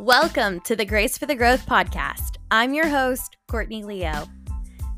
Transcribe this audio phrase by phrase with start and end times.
[0.00, 2.36] Welcome to the Grace for the Growth podcast.
[2.50, 4.24] I'm your host, Courtney Leo.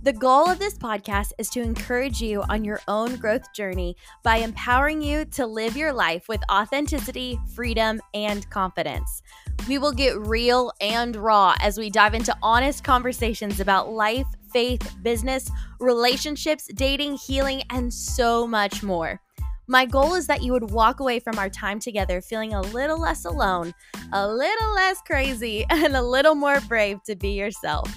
[0.05, 4.37] The goal of this podcast is to encourage you on your own growth journey by
[4.37, 9.23] empowering you to live your life with authenticity, freedom, and confidence.
[9.67, 14.95] We will get real and raw as we dive into honest conversations about life, faith,
[15.03, 15.51] business,
[15.81, 19.21] relationships, dating, healing, and so much more.
[19.69, 22.99] My goal is that you would walk away from our time together feeling a little
[22.99, 23.73] less alone,
[24.13, 27.89] a little less crazy, and a little more brave to be yourself.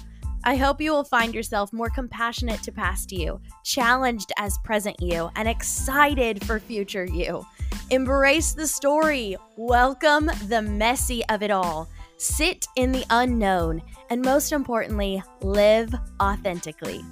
[0.44, 5.28] I hope you will find yourself more compassionate to past you, challenged as present you,
[5.34, 7.44] and excited for future you.
[7.90, 14.52] Embrace the story, welcome the messy of it all, sit in the unknown, and most
[14.52, 17.04] importantly, live authentically.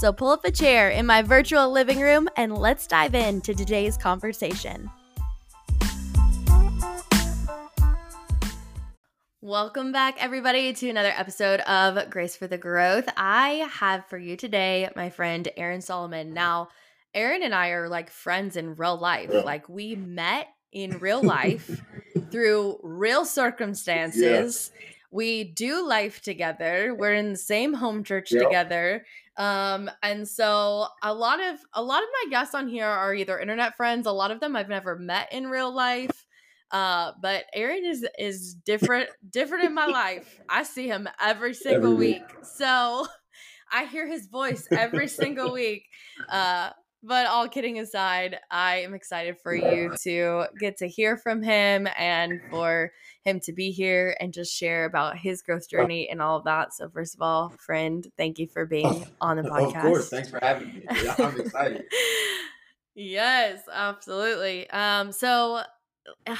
[0.00, 3.98] So pull up a chair in my virtual living room and let's dive into today's
[3.98, 4.90] conversation.
[9.42, 13.10] Welcome back, everybody, to another episode of Grace for the Growth.
[13.14, 16.32] I have for you today my friend Aaron Solomon.
[16.32, 16.70] Now,
[17.12, 19.28] Aaron and I are like friends in real life.
[19.30, 21.78] Like, we met in real life
[22.30, 24.70] through real circumstances.
[24.74, 24.86] Yeah.
[25.10, 26.94] We do life together.
[26.96, 28.44] We're in the same home church yep.
[28.44, 29.04] together.
[29.36, 33.38] Um, and so a lot of a lot of my guests on here are either
[33.38, 34.06] internet friends.
[34.06, 36.26] A lot of them I've never met in real life.
[36.70, 40.40] Uh, but Aaron is is different different in my life.
[40.48, 42.28] I see him every single every week.
[42.28, 42.44] week.
[42.44, 43.06] So
[43.72, 45.86] I hear his voice every single week.
[46.28, 46.70] Uh,
[47.02, 51.88] but all kidding aside, I am excited for you to get to hear from him
[51.96, 52.92] and for
[53.24, 56.74] him to be here and just share about his growth journey and all of that.
[56.74, 59.76] So, first of all, friend, thank you for being on the podcast.
[59.76, 60.86] Of course, thanks for having me.
[61.18, 61.84] I'm excited.
[62.94, 64.68] yes, absolutely.
[64.70, 65.62] Um, so
[66.26, 66.36] uh,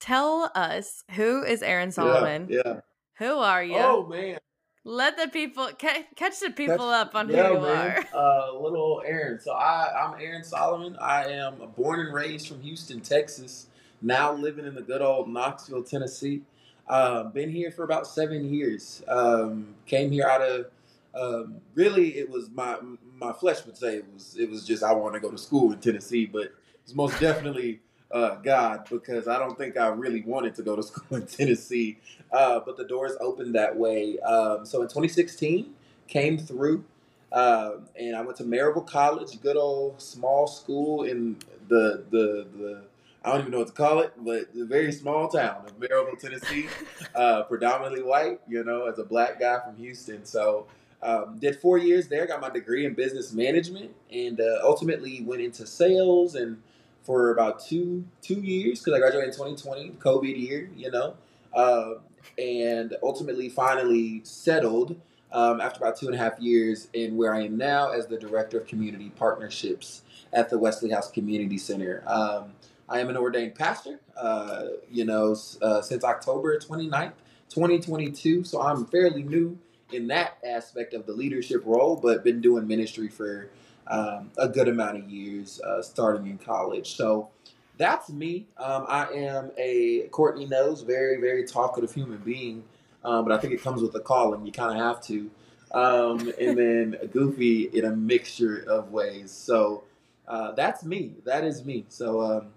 [0.00, 2.48] tell us who is Aaron Solomon?
[2.50, 2.80] Yeah, yeah.
[3.18, 3.76] Who are you?
[3.76, 4.38] Oh man.
[4.84, 7.96] Let the people catch the people up on yeah, who you man.
[7.96, 8.04] are.
[8.14, 9.40] Uh, little Aaron.
[9.40, 10.96] So I, I'm Aaron Solomon.
[11.00, 13.68] I am born and raised from Houston, Texas.
[14.00, 16.42] Now living in the good old Knoxville, Tennessee.
[16.88, 19.02] Uh, been here for about seven years.
[19.06, 20.66] Um, came here out of
[21.14, 22.76] um, really it was my
[23.14, 25.72] my flesh would say it was it was just I want to go to school
[25.72, 27.80] in Tennessee, but it's most definitely
[28.12, 31.98] uh, God because I don't think I really wanted to go to school in Tennessee.
[32.30, 34.18] Uh, but the doors opened that way.
[34.20, 35.74] Um, so in 2016,
[36.08, 36.84] came through,
[37.30, 41.36] uh, and I went to Maryville College, good old small school in
[41.68, 42.82] the the the.
[43.24, 46.18] I don't even know what to call it, but the very small town of Maryville,
[46.18, 46.66] Tennessee,
[47.14, 48.40] uh, predominantly white.
[48.48, 50.66] You know, as a black guy from Houston, so
[51.02, 55.40] um, did four years there, got my degree in business management, and uh, ultimately went
[55.40, 56.62] into sales and
[57.02, 61.14] for about two two years because I graduated in 2020, COVID year, you know,
[61.54, 61.94] uh,
[62.38, 65.00] and ultimately finally settled
[65.32, 68.18] um, after about two and a half years in where I am now as the
[68.18, 70.02] director of community partnerships
[70.32, 72.02] at the Wesley House Community Center.
[72.06, 72.52] Um,
[72.88, 77.12] I am an ordained pastor, uh, you know, uh, since October 29th,
[77.48, 78.44] 2022.
[78.44, 79.58] So I'm fairly new
[79.92, 83.48] in that aspect of the leadership role, but been doing ministry for
[83.92, 86.96] um, a good amount of years uh, starting in college.
[86.96, 87.28] So
[87.76, 88.46] that's me.
[88.56, 92.64] Um, I am a Courtney knows very very talkative human being,
[93.04, 94.46] um, but I think it comes with the calling.
[94.46, 95.30] You kind of have to.
[95.72, 99.30] Um, and then goofy in a mixture of ways.
[99.30, 99.84] So
[100.26, 101.12] uh, that's me.
[101.24, 101.84] That is me.
[101.88, 102.48] So um,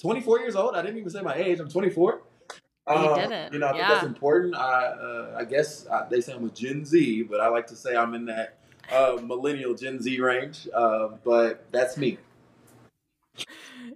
[0.00, 0.74] 24 years old.
[0.74, 1.60] I didn't even say my age.
[1.60, 2.22] I'm 24.
[2.88, 3.52] You uh, didn't.
[3.52, 3.88] You know, I think yeah.
[3.88, 4.56] that's important.
[4.56, 7.66] I, uh, I guess I, uh, they say I'm a Gen Z, but I like
[7.68, 8.59] to say I'm in that
[8.92, 10.68] uh, millennial Gen Z range.
[10.74, 12.18] Uh, but that's me.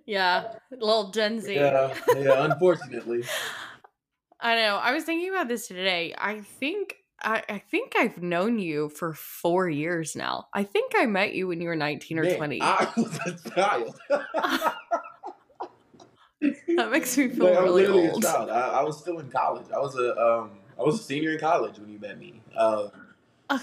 [0.06, 1.54] Yeah, little Gen Z.
[1.54, 2.44] Yeah, yeah.
[2.44, 3.24] Unfortunately.
[4.40, 4.76] I know.
[4.76, 6.14] I was thinking about this today.
[6.18, 10.48] I think I, I, think I've known you for four years now.
[10.52, 12.60] I think I met you when you were nineteen or Man, twenty.
[12.60, 13.98] I was a child.
[14.10, 14.74] that
[16.90, 18.26] makes me feel like, really old.
[18.26, 19.66] I, I, was still in college.
[19.74, 22.42] I was a um, I was a senior in college when you met me.
[22.56, 22.90] Um,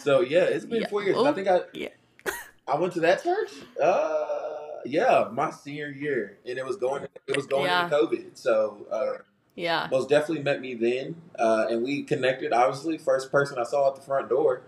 [0.02, 0.90] so yeah, it's been yeah.
[0.90, 1.16] four years.
[1.18, 1.90] Oh, I think I yeah.
[2.68, 3.52] I went to that church.
[3.82, 4.52] Uh,
[4.86, 7.08] yeah, my senior year, and it was going.
[7.28, 7.86] It was going yeah.
[7.86, 8.38] into COVID.
[8.38, 9.24] So uh,
[9.56, 12.54] yeah, most definitely met me then, uh, and we connected.
[12.54, 14.64] Obviously, first person I saw at the front door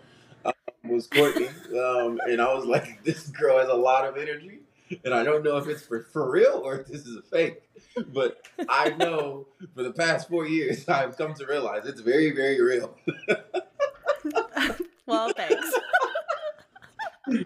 [0.45, 1.47] um, was Courtney,
[1.79, 4.59] um, and I was like, "This girl has a lot of energy."
[5.03, 7.63] And I don't know if it's for, for real or if this is a fake,
[8.13, 12.61] but I know for the past four years I've come to realize it's very, very
[12.61, 12.95] real.
[15.05, 15.73] Well, thanks.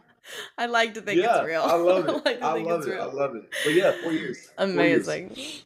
[0.58, 1.62] I like to think yeah, it's real.
[1.62, 2.12] I love it.
[2.12, 2.92] I, like I love it.
[2.92, 3.02] Real.
[3.02, 3.50] I love it.
[3.64, 4.50] But yeah, four years.
[4.58, 5.30] Amazing.
[5.30, 5.66] Four years.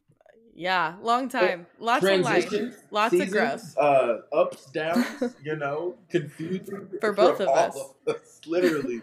[0.54, 1.66] Yeah, long time.
[1.78, 2.52] Lots of life.
[2.90, 3.78] Lots seasons, of growth.
[3.78, 6.90] Uh, ups, downs, you know, confusion.
[7.00, 7.76] For both of us.
[8.06, 8.40] of us.
[8.46, 9.00] Literally.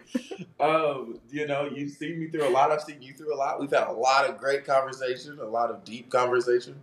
[0.60, 2.70] um, you know, you've seen me through a lot.
[2.70, 3.60] I've seen you through a lot.
[3.60, 6.76] We've had a lot of great conversation, a lot of deep conversation,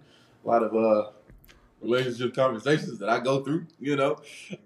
[0.44, 1.12] a lot of uh
[1.82, 4.18] relationship conversations that I go through, you know.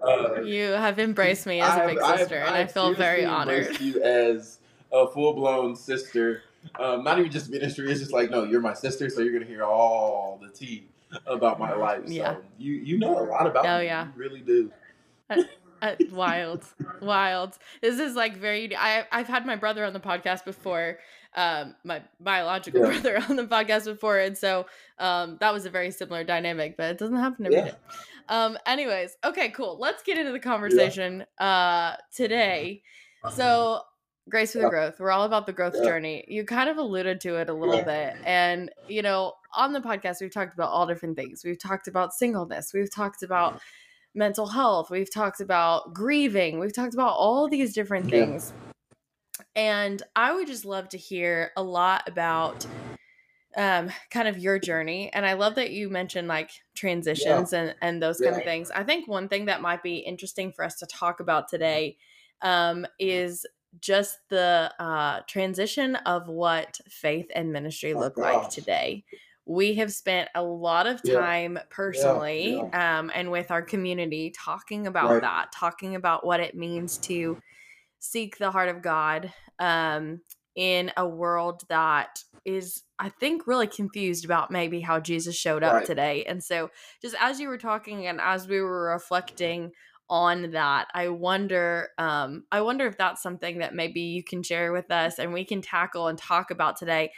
[0.02, 2.94] Uh, you have embraced me as a big sister, I have, and I, I feel
[2.94, 3.80] very honored.
[3.80, 4.60] You as
[4.92, 6.44] a full blown sister
[6.80, 7.92] um, not even just ministry.
[7.92, 10.88] It's just like, no, you're my sister, so you're gonna hear all the tea
[11.26, 12.08] about my life.
[12.08, 12.36] So yeah.
[12.58, 13.86] you you know a lot about oh, me.
[13.86, 14.06] yeah.
[14.06, 14.72] You really do.
[15.30, 15.44] Uh,
[15.82, 16.64] uh, wild,
[17.02, 17.58] wild.
[17.82, 18.76] This is like very.
[18.76, 21.00] I I've had my brother on the podcast before,
[21.36, 22.88] um, my biological yeah.
[22.88, 24.66] brother on the podcast before, and so
[25.00, 26.78] um, that was a very similar dynamic.
[26.78, 27.66] But it doesn't happen every yeah.
[27.66, 27.76] day.
[28.30, 29.78] Um, anyways, okay, cool.
[29.80, 31.48] Let's get into the conversation yeah.
[31.48, 32.84] uh today.
[33.36, 33.82] So
[34.30, 35.00] Grace for the Growth.
[35.00, 36.24] We're all about the growth journey.
[36.28, 38.16] You kind of alluded to it a little bit.
[38.24, 41.44] And, you know, on the podcast, we've talked about all different things.
[41.44, 42.72] We've talked about singleness.
[42.74, 43.62] We've talked about
[44.14, 44.90] mental health.
[44.90, 46.60] We've talked about grieving.
[46.60, 48.54] We've talked about all these different things.
[48.56, 48.71] Yeah.
[49.56, 52.66] And I would just love to hear a lot about
[53.58, 58.02] um kind of your journey and i love that you mentioned like transitions and and
[58.02, 60.86] those kind of things i think one thing that might be interesting for us to
[60.86, 61.98] talk about today
[62.42, 63.46] um is
[63.80, 69.06] just the uh, transition of what faith and ministry oh, look oh, like today.
[69.46, 71.64] We have spent a lot of time yeah.
[71.70, 73.00] personally yeah, yeah.
[73.00, 75.22] Um, and with our community talking about right.
[75.22, 77.38] that, talking about what it means to
[78.02, 80.22] seek the heart of God um,
[80.56, 85.74] in a world that is, I think, really confused about maybe how Jesus showed up
[85.74, 85.86] right.
[85.86, 86.26] today.
[86.26, 86.72] And so,
[87.02, 89.72] just as you were talking and as we were reflecting
[90.10, 94.74] on that i wonder um i wonder if that's something that maybe you can share
[94.74, 97.10] with us and we can tackle and talk about today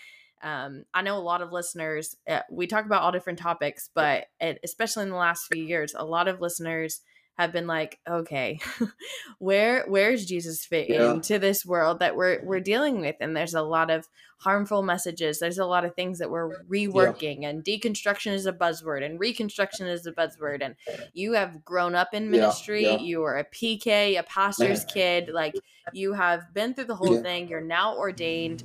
[0.43, 4.25] um, I know a lot of listeners, uh, we talk about all different topics, but
[4.41, 6.99] it, especially in the last few years, a lot of listeners
[7.37, 8.59] have been like, okay,
[9.39, 11.13] where where's Jesus fit yeah.
[11.13, 13.15] into this world that we're we're dealing with?
[13.19, 14.07] And there's a lot of
[14.37, 15.39] harmful messages.
[15.39, 17.49] There's a lot of things that we're reworking, yeah.
[17.49, 20.63] and deconstruction is a buzzword, and reconstruction is a buzzword.
[20.63, 20.75] And
[21.13, 22.83] you have grown up in ministry.
[22.83, 22.97] Yeah.
[22.97, 25.29] You are a PK, a pastor's kid.
[25.33, 25.55] Like
[25.91, 27.47] you have been through the whole thing.
[27.47, 28.63] You're now ordained.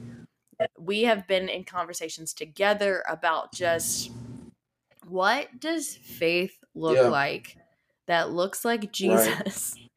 [0.76, 4.11] We have been in conversations together about just
[5.06, 7.56] what does faith look like
[8.08, 9.75] that looks like Jesus.
[9.76, 9.84] Right.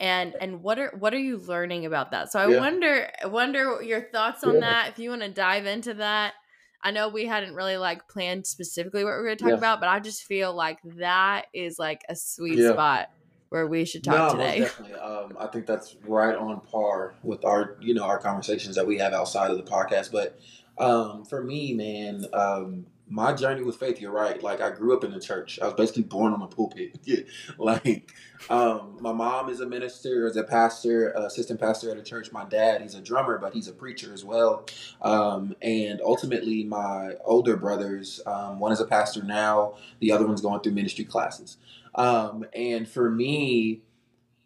[0.00, 2.30] And and what are what are you learning about that?
[2.30, 2.60] So I yeah.
[2.60, 4.60] wonder wonder your thoughts on yeah.
[4.60, 4.88] that.
[4.90, 6.34] If you want to dive into that,
[6.82, 9.56] I know we hadn't really like planned specifically what we are going to talk yeah.
[9.56, 13.08] about, but I just feel like that is like a sweet spot
[13.48, 14.60] where we should talk no, today.
[14.60, 15.00] definitely.
[15.00, 18.98] Um, I think that's right on par with our you know our conversations that we
[18.98, 20.12] have outside of the podcast.
[20.12, 20.38] But
[20.78, 24.42] um, for me, man, um, my journey with faith, you're right.
[24.42, 25.58] Like I grew up in the church.
[25.60, 26.98] I was basically born on a pulpit.
[27.04, 27.20] Yeah.
[27.56, 28.12] Like
[28.50, 32.32] um, my mom is a minister, is a pastor, assistant pastor at a church.
[32.32, 34.66] My dad, he's a drummer, but he's a preacher as well.
[35.00, 40.42] Um, and ultimately, my older brothers, um, one is a pastor now, the other one's
[40.42, 41.56] going through ministry classes.
[41.94, 43.82] Um, and for me,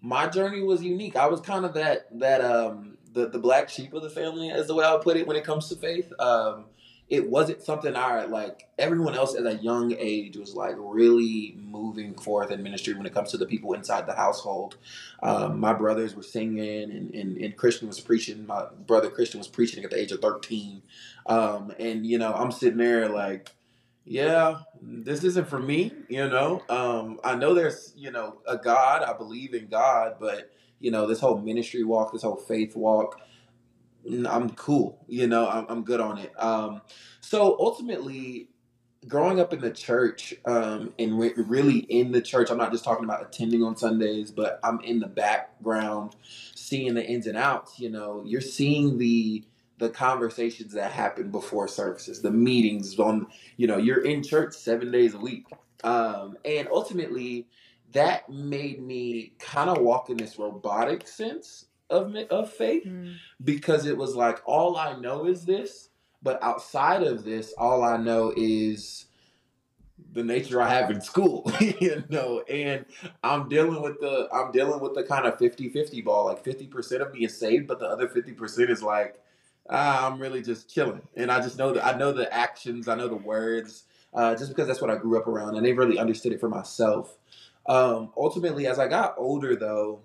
[0.01, 1.17] my journey was unique.
[1.17, 4.67] I was kind of that that um, the the black sheep of the family, as
[4.67, 6.13] the way I would put it, when it comes to faith.
[6.19, 6.67] Um,
[7.13, 8.71] it wasn't something I like.
[8.79, 13.13] Everyone else at a young age was like really moving forth in ministry when it
[13.13, 14.79] comes to the people inside the household.
[15.23, 18.47] Um, my brothers were singing, and, and, and, Christian was preaching.
[18.47, 20.81] My brother Christian was preaching at the age of thirteen,
[21.27, 23.51] um, and you know I'm sitting there like,
[24.07, 25.93] yeah, this isn't for me.
[26.09, 29.03] You know, um, I know there's you know a God.
[29.03, 30.51] I believe in God, but
[30.81, 33.21] you know this whole ministry walk, this whole faith walk
[34.11, 35.05] I'm cool.
[35.09, 36.33] You know, I'm, I'm good on it.
[36.41, 36.83] Um,
[37.21, 38.49] so ultimately,
[39.09, 42.85] growing up in the church um, and re- really in the church, I'm not just
[42.85, 46.17] talking about attending on Sundays, but I'm in the background,
[46.55, 47.79] seeing the ins and outs.
[47.79, 49.45] You know, you're seeing the
[49.79, 53.27] the conversations that happen before services, the meetings on.
[53.57, 55.47] You know, you're in church seven days a week,
[55.85, 57.47] um, and ultimately,
[57.93, 63.15] that made me kind of walk in this robotic sense of of faith mm.
[63.45, 65.91] because it was like all I know is this,
[66.23, 69.07] but outside of this, all I know is
[70.13, 72.85] the nature I have in school, you know, and
[73.23, 76.27] I'm dealing with the I'm dealing with the kind of 50-50 ball.
[76.27, 79.23] Like 50% of me is saved, but the other 50% is like
[79.71, 81.03] ah, I'm really just chilling.
[81.17, 83.85] And I just know that I know the actions, I know the words,
[84.15, 85.57] uh, just because that's what I grew up around.
[85.57, 87.17] I never really understood it for myself.
[87.67, 90.01] Um, ultimately, as I got older though,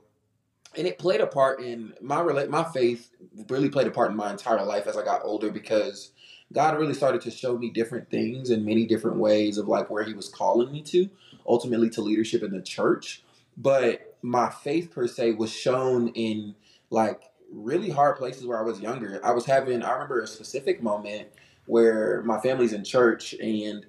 [0.75, 3.09] and it played a part in my relate my faith
[3.49, 6.11] really played a part in my entire life as I got older because
[6.53, 10.03] God really started to show me different things in many different ways of like where
[10.03, 11.09] He was calling me to,
[11.45, 13.23] ultimately to leadership in the church.
[13.57, 16.55] But my faith per se was shown in
[16.89, 19.19] like really hard places where I was younger.
[19.23, 21.29] I was having, I remember a specific moment
[21.65, 23.85] where my family's in church and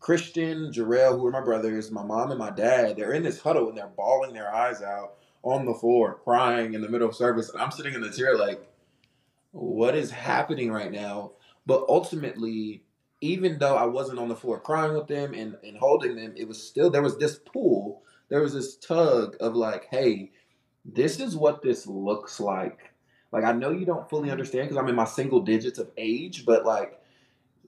[0.00, 3.68] Christian, Jarrell, who are my brothers, my mom and my dad, they're in this huddle
[3.68, 7.50] and they're bawling their eyes out on the floor, crying in the middle of service.
[7.50, 8.60] And I'm sitting in the chair like,
[9.52, 11.32] what is happening right now?
[11.66, 12.82] But ultimately,
[13.20, 16.46] even though I wasn't on the floor crying with them and, and holding them, it
[16.46, 20.32] was still, there was this pull, there was this tug of like, hey,
[20.84, 22.92] this is what this looks like.
[23.32, 26.46] Like, I know you don't fully understand because I'm in my single digits of age,
[26.46, 27.00] but like,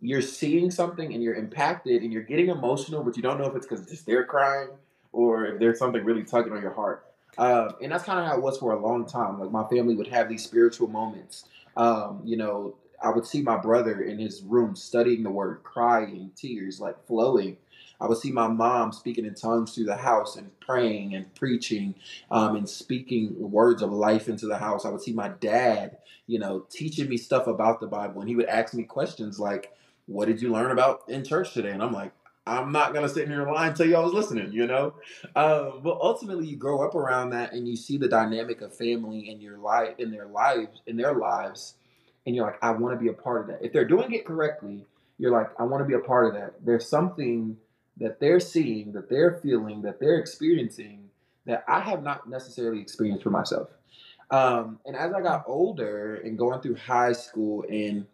[0.01, 3.55] you're seeing something and you're impacted and you're getting emotional, but you don't know if
[3.55, 4.71] it's because just they're crying
[5.13, 7.05] or if there's something really tugging on your heart.
[7.41, 9.41] Um, and that's kind of how it was for a long time.
[9.41, 11.47] Like my family would have these spiritual moments.
[11.77, 16.33] Um, you know, I would see my brother in his room studying the word, crying,
[16.37, 17.57] tears like flowing.
[17.99, 21.95] I would see my mom speaking in tongues through the house and praying and preaching
[22.31, 24.85] um, and speaking words of life into the house.
[24.85, 28.21] I would see my dad, you know, teaching me stuff about the Bible.
[28.21, 29.73] And he would ask me questions like,
[30.07, 31.71] What did you learn about in church today?
[31.71, 32.13] And I'm like,
[32.51, 34.67] I'm not gonna sit in here and lie and tell you I was listening, you
[34.67, 34.95] know.
[35.37, 39.31] Um, but ultimately, you grow up around that, and you see the dynamic of family
[39.31, 41.75] in your life, in their lives, in their lives,
[42.27, 43.65] and you're like, I want to be a part of that.
[43.65, 44.87] If they're doing it correctly,
[45.19, 46.65] you're like, I want to be a part of that.
[46.65, 47.57] There's something
[47.99, 51.11] that they're seeing, that they're feeling, that they're experiencing
[51.47, 53.69] that I have not necessarily experienced for myself.
[54.31, 58.07] Um, and as I got older and going through high school and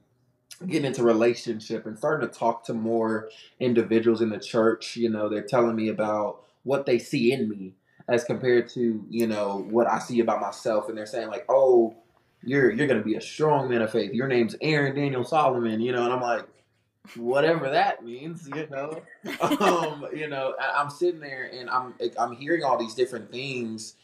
[0.66, 3.28] getting into relationship and starting to talk to more
[3.60, 7.74] individuals in the church, you know, they're telling me about what they see in me
[8.08, 10.88] as compared to, you know, what I see about myself.
[10.88, 11.96] And they're saying like, oh,
[12.42, 14.12] you're you're gonna be a strong man of faith.
[14.12, 16.46] Your name's Aaron Daniel Solomon, you know, and I'm like,
[17.16, 19.02] whatever that means, you know.
[19.60, 23.94] um, you know, I'm sitting there and I'm I'm hearing all these different things,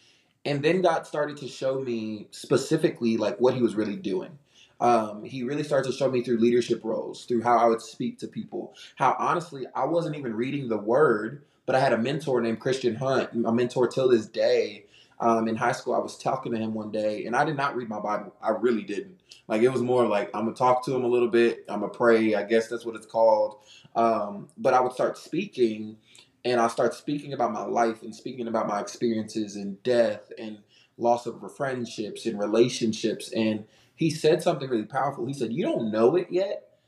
[0.45, 4.39] and then God started to show me specifically like what He was really doing.
[4.83, 8.19] Um, he really started to show me through leadership roles, through how I would speak
[8.19, 8.75] to people.
[8.97, 12.97] How honestly, I wasn't even reading the Word, but I had a mentor named Christian
[12.97, 14.85] Hunt, a mentor till this day
[15.23, 17.77] um, in high school, I was talking to him one day, and I did not
[17.77, 18.35] read my Bible.
[18.43, 19.21] I really didn't.
[19.47, 21.65] Like it was more like I'm gonna talk to him a little bit.
[21.69, 22.35] I'm gonna pray.
[22.35, 23.59] I guess that's what it's called.
[23.95, 25.97] Um, but I would start speaking,
[26.45, 30.59] and I start speaking about my life and speaking about my experiences and death and
[30.99, 33.31] loss of friendships and relationships.
[33.33, 33.65] And
[34.03, 35.27] he said something really powerful.
[35.27, 36.79] He said, "You don't know it yet,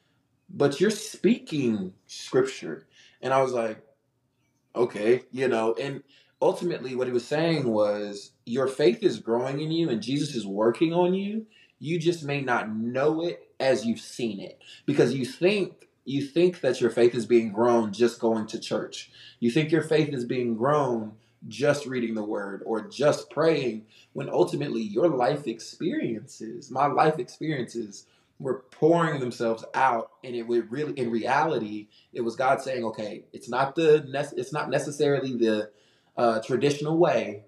[0.51, 2.87] but you're speaking scripture."
[3.23, 3.85] And I was like,
[4.75, 6.03] "Okay, you know." And
[6.43, 10.45] ultimately what he was saying was your faith is growing in you and Jesus is
[10.45, 11.47] working on you.
[11.79, 16.61] You just may not know it as you've seen it because you think you think
[16.61, 19.11] that your faith is being grown just going to church.
[19.41, 21.13] You think your faith is being grown
[21.49, 28.07] just reading the word or just praying when ultimately your life experiences, my life experiences
[28.41, 33.25] were pouring themselves out and it would really in reality it was God saying, "Okay,
[33.33, 34.05] it's not the
[34.37, 35.71] it's not necessarily the
[36.17, 37.45] uh, traditional way,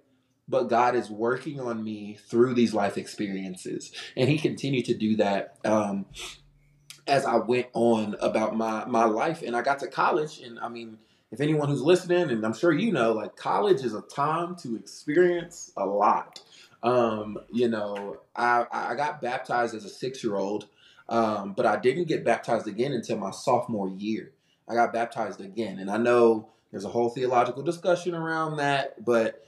[0.48, 3.92] but God is working on me through these life experiences.
[4.16, 6.06] And He continued to do that um,
[7.06, 9.42] as I went on about my, my life.
[9.42, 10.98] And I got to college, and I mean,
[11.32, 14.76] if anyone who's listening, and I'm sure you know, like college is a time to
[14.76, 16.40] experience a lot.
[16.82, 20.68] Um, you know, I, I got baptized as a six year old,
[21.08, 24.32] um, but I didn't get baptized again until my sophomore year.
[24.68, 25.78] I got baptized again.
[25.78, 29.44] And I know there's a whole theological discussion around that, but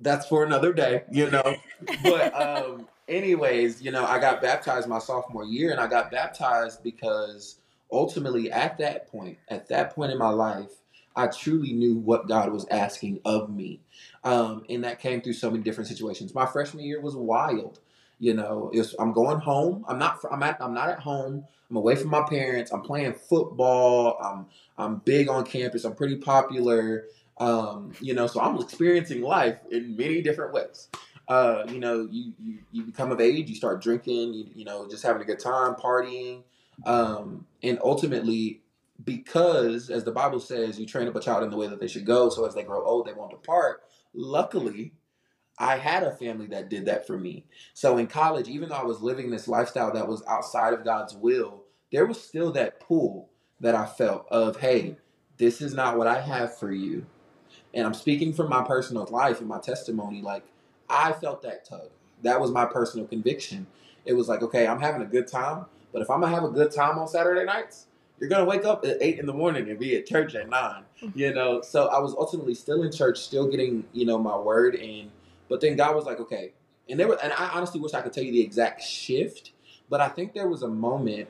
[0.00, 1.56] that's for another day, you know.
[2.02, 6.82] but um, anyways, you know, I got baptized my sophomore year, and I got baptized
[6.82, 7.58] because
[7.90, 10.70] ultimately, at that point, at that point in my life,
[11.16, 13.80] I truly knew what God was asking of me,
[14.24, 16.34] um, and that came through so many different situations.
[16.34, 17.78] My freshman year was wild.
[18.18, 19.84] You know, I'm going home.
[19.88, 20.20] I'm not.
[20.30, 20.60] I'm at.
[20.60, 21.44] I'm not at home.
[21.70, 22.72] I'm away from my parents.
[22.72, 24.18] I'm playing football.
[24.22, 24.46] I'm
[24.78, 25.84] I'm big on campus.
[25.84, 27.06] I'm pretty popular.
[27.38, 30.88] Um, you know, so I'm experiencing life in many different ways.
[31.26, 34.88] Uh, you know, you, you you become of age, you start drinking, you, you know,
[34.88, 36.42] just having a good time, partying,
[36.84, 38.62] um, and ultimately,
[39.04, 41.88] because as the Bible says, you train up a child in the way that they
[41.88, 43.82] should go, so as they grow old, they won't depart.
[44.12, 44.92] Luckily,
[45.58, 47.46] I had a family that did that for me.
[47.74, 51.14] So in college, even though I was living this lifestyle that was outside of God's
[51.14, 54.96] will, there was still that pull that I felt of, hey,
[55.38, 57.06] this is not what I have for you.
[57.72, 60.22] And I'm speaking from my personal life and my testimony.
[60.22, 60.44] Like,
[60.88, 61.90] I felt that tug.
[62.22, 63.66] That was my personal conviction.
[64.04, 66.50] It was like, okay, I'm having a good time, but if I'm gonna have a
[66.50, 67.86] good time on Saturday nights,
[68.18, 70.82] you're gonna wake up at eight in the morning and be at church at nine.
[71.00, 71.16] Mm-hmm.
[71.18, 74.74] You know, so I was ultimately still in church, still getting you know my word
[74.74, 75.12] in.
[75.48, 76.52] But then God was like, okay,
[76.88, 79.52] and there were, and I honestly wish I could tell you the exact shift,
[79.88, 81.28] but I think there was a moment.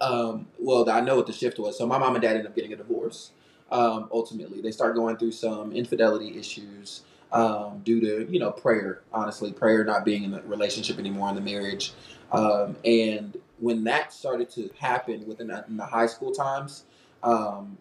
[0.00, 1.76] Um, well, I know what the shift was.
[1.76, 3.32] So my mom and dad ended up getting a divorce.
[3.72, 7.02] Um, ultimately, they start going through some infidelity issues
[7.32, 9.00] um, due to you know prayer.
[9.12, 11.92] Honestly, prayer not being in the relationship anymore in the marriage,
[12.32, 16.84] um, and when that started to happen within the, in the high school times,
[17.22, 17.78] um,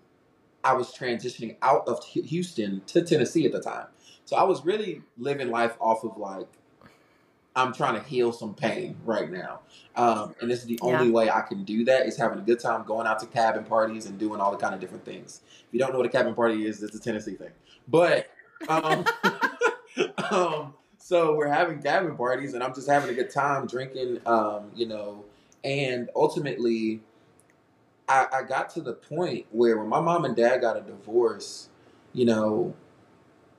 [0.63, 3.87] I was transitioning out of Houston to Tennessee at the time.
[4.23, 6.47] So I was really living life off of like
[7.53, 9.59] I'm trying to heal some pain right now.
[9.97, 11.11] Um, and this is the only yeah.
[11.11, 14.05] way I can do that is having a good time going out to cabin parties
[14.05, 15.41] and doing all the kind of different things.
[15.67, 17.51] If you don't know what a cabin party is, it's a Tennessee thing.
[17.89, 18.29] But
[18.69, 19.03] um,
[20.31, 24.71] um, so we're having cabin parties and I'm just having a good time drinking, um,
[24.73, 25.25] you know,
[25.63, 27.01] and ultimately
[28.07, 31.69] I, I got to the point where when my mom and dad got a divorce,
[32.13, 32.75] you know,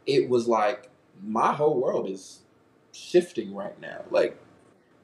[0.06, 0.90] it was like
[1.22, 2.40] my whole world is
[2.92, 4.02] shifting right now.
[4.10, 4.38] Like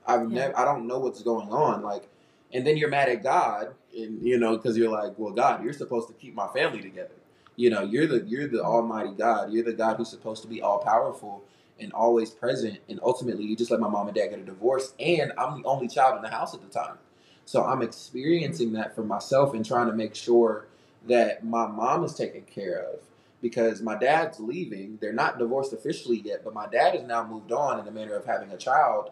[0.07, 0.39] I've yeah.
[0.41, 1.83] never, I don't know what's going on.
[1.83, 2.09] Like,
[2.53, 5.73] and then you're mad at God, and you know, because you're like, well, God, you're
[5.73, 7.15] supposed to keep my family together.
[7.57, 9.53] You know, you're the you're the Almighty God.
[9.53, 11.45] You're the God who's supposed to be all powerful
[11.81, 12.79] and always present.
[12.89, 15.69] And ultimately, you just let my mom and dad get a divorce, and I'm the
[15.69, 16.99] only child in the house at the time.
[17.45, 20.67] So I'm experiencing that for myself and trying to make sure
[21.09, 23.01] that my mom is taken care of
[23.43, 24.99] because my dad's leaving.
[25.01, 28.15] They're not divorced officially yet, but my dad has now moved on in the manner
[28.15, 29.11] of having a child.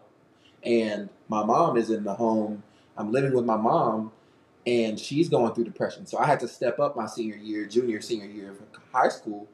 [0.63, 2.63] And my mom is in the home.
[2.97, 4.11] I'm living with my mom,
[4.65, 6.05] and she's going through depression.
[6.05, 8.59] So I had to step up my senior year, junior, senior year of
[8.93, 9.47] high school,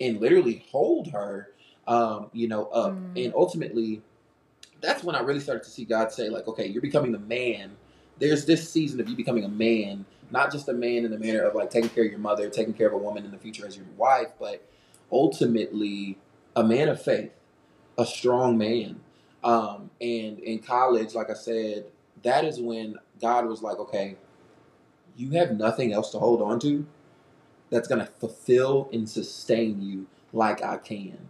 [0.00, 1.50] and literally hold her,
[1.86, 2.92] um, you know, up.
[2.92, 3.24] Mm.
[3.24, 4.02] And ultimately,
[4.80, 7.76] that's when I really started to see God say, like, okay, you're becoming the man.
[8.18, 11.42] There's this season of you becoming a man not just a man in the manner
[11.42, 13.66] of like taking care of your mother, taking care of a woman in the future
[13.66, 14.62] as your wife, but
[15.10, 16.18] ultimately
[16.54, 17.32] a man of faith,
[17.98, 19.00] a strong man.
[19.44, 21.86] Um, and in college, like I said,
[22.22, 24.16] that is when God was like, okay,
[25.16, 26.86] you have nothing else to hold on to
[27.70, 31.28] that's going to fulfill and sustain you like I can.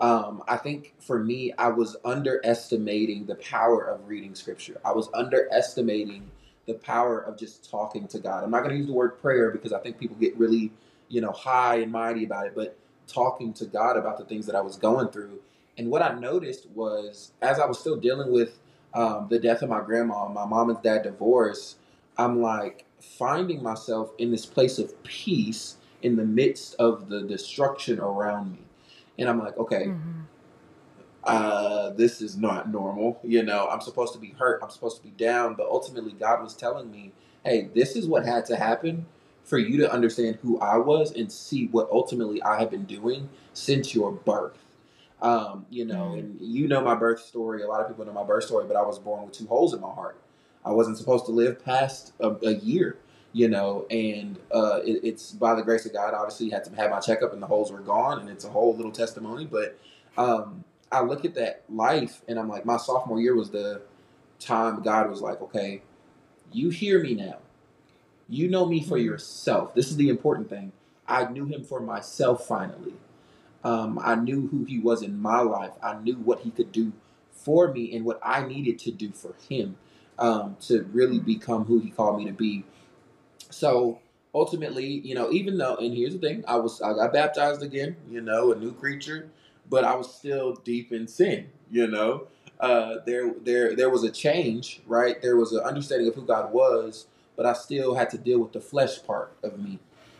[0.00, 4.78] Um, I think for me, I was underestimating the power of reading scripture.
[4.84, 6.30] I was underestimating
[6.66, 8.44] the power of just talking to God.
[8.44, 10.72] I'm not going to use the word prayer because I think people get really,
[11.08, 14.54] you know, high and mighty about it, but talking to God about the things that
[14.54, 15.40] I was going through.
[15.78, 18.58] And what I noticed was as I was still dealing with
[18.94, 21.76] um, the death of my grandma, my mom and dad divorce,
[22.18, 28.00] I'm like finding myself in this place of peace in the midst of the destruction
[28.00, 28.58] around me.
[29.18, 30.16] And I'm like, okay, mm-hmm
[31.26, 33.18] uh, this is not normal.
[33.24, 34.60] You know, I'm supposed to be hurt.
[34.62, 35.54] I'm supposed to be down.
[35.54, 37.12] But ultimately, God was telling me,
[37.44, 39.06] hey, this is what had to happen
[39.42, 43.28] for you to understand who I was and see what ultimately I have been doing
[43.52, 44.58] since your birth.
[45.20, 46.18] Um, you know, mm.
[46.18, 47.62] and you know my birth story.
[47.62, 49.74] A lot of people know my birth story, but I was born with two holes
[49.74, 50.20] in my heart.
[50.64, 52.98] I wasn't supposed to live past a, a year,
[53.36, 56.14] you know, and uh, it, it's by the grace of God.
[56.14, 58.74] Obviously, had to have my checkup, and the holes were gone, and it's a whole
[58.74, 59.44] little testimony.
[59.44, 59.78] But
[60.16, 63.82] um, I look at that life and I'm like, my sophomore year was the
[64.38, 65.82] time God was like, okay,
[66.52, 67.38] you hear me now.
[68.28, 69.06] You know me for mm-hmm.
[69.06, 69.74] yourself.
[69.74, 70.72] This is the important thing.
[71.06, 72.94] I knew him for myself finally.
[73.64, 75.72] Um, I knew who he was in my life.
[75.82, 76.92] I knew what he could do
[77.32, 79.76] for me and what I needed to do for him
[80.18, 81.26] um, to really mm-hmm.
[81.26, 82.64] become who he called me to be.
[83.56, 84.00] So
[84.34, 87.96] ultimately, you know, even though, and here's the thing, I was I got baptized again,
[88.10, 89.30] you know, a new creature
[89.68, 91.48] but I was still deep in sin.
[91.70, 92.28] You know,
[92.60, 95.20] uh, there there there was a change, right?
[95.20, 98.52] There was an understanding of who God was, but I still had to deal with
[98.52, 99.78] the flesh part of me.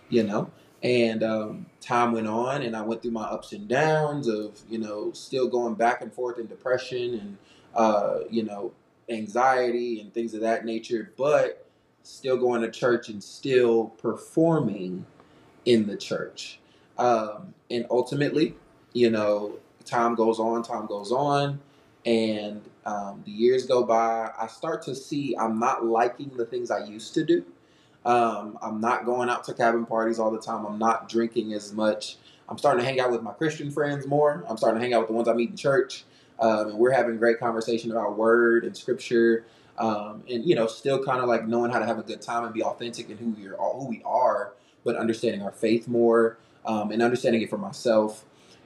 [0.09, 0.51] You know,
[0.83, 4.79] and um, time went on, and I went through my ups and downs of you
[4.79, 7.39] know still going back and forth in depression and
[7.75, 8.73] uh, you know
[9.09, 11.66] anxiety and things of that nature, but
[12.07, 15.05] still going to church and still performing
[15.65, 16.61] in the church.
[16.99, 18.55] Um, and ultimately,
[18.93, 21.61] you know, time goes on, time goes on,
[22.05, 24.31] and um, the years go by.
[24.39, 27.45] I start to see I'm not liking the things I used to do.
[28.05, 30.65] Um, I'm not going out to cabin parties all the time.
[30.65, 32.19] I'm not drinking as much.
[32.49, 34.45] I'm starting to hang out with my Christian friends more.
[34.49, 36.05] I'm starting to hang out with the ones I meet in church.
[36.39, 39.45] Um, and we're having great conversation about word and scripture.
[39.79, 42.45] Um, and you know, still kind of like knowing how to have a good time
[42.45, 46.39] and be authentic in who we are, who we are, but understanding our faith more
[46.65, 48.25] um, and understanding it for myself.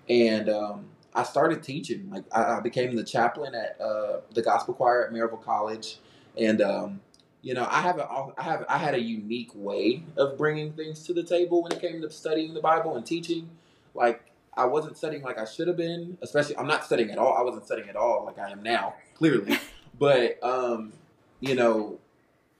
[0.08, 2.10] And um, I started teaching.
[2.10, 5.98] Like I, I became the chaplain at uh, the gospel choir at Maryville College,
[6.38, 7.00] and um,
[7.42, 11.04] you know I have a I have I had a unique way of bringing things
[11.04, 13.50] to the table when it came to studying the Bible and teaching.
[13.94, 14.22] Like
[14.56, 16.18] I wasn't studying like I should have been.
[16.22, 17.34] Especially I'm not studying at all.
[17.34, 19.58] I wasn't studying at all like I am now, clearly.
[19.98, 20.92] but um,
[21.40, 21.98] you know,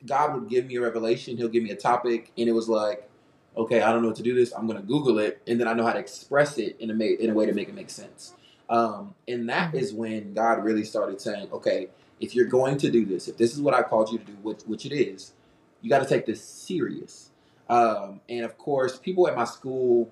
[0.07, 1.37] God would give me a revelation.
[1.37, 3.11] He'll give me a topic, and it was like
[3.57, 4.53] okay, I don't know what to do this.
[4.53, 6.95] I'm going to Google it, and then I know how to express it in a
[6.95, 8.35] ma- in a way to make it make sense.
[8.69, 9.79] Um, and that mm-hmm.
[9.79, 11.89] is when God really started saying, okay,
[12.21, 14.33] if you're going to do this, if this is what I called you to do,
[14.43, 15.33] which, which it is,
[15.81, 17.31] you got to take this serious.
[17.69, 20.11] Um, and of course, people at my school,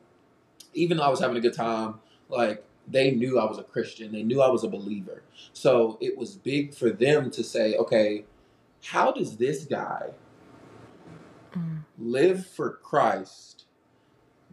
[0.74, 4.10] even though I was having a good time, like they knew I was a Christian,
[4.12, 5.22] they knew I was a believer.
[5.52, 8.24] So it was big for them to say, okay,
[8.82, 10.10] how does this guy
[11.52, 11.84] mm.
[11.98, 13.64] live for Christ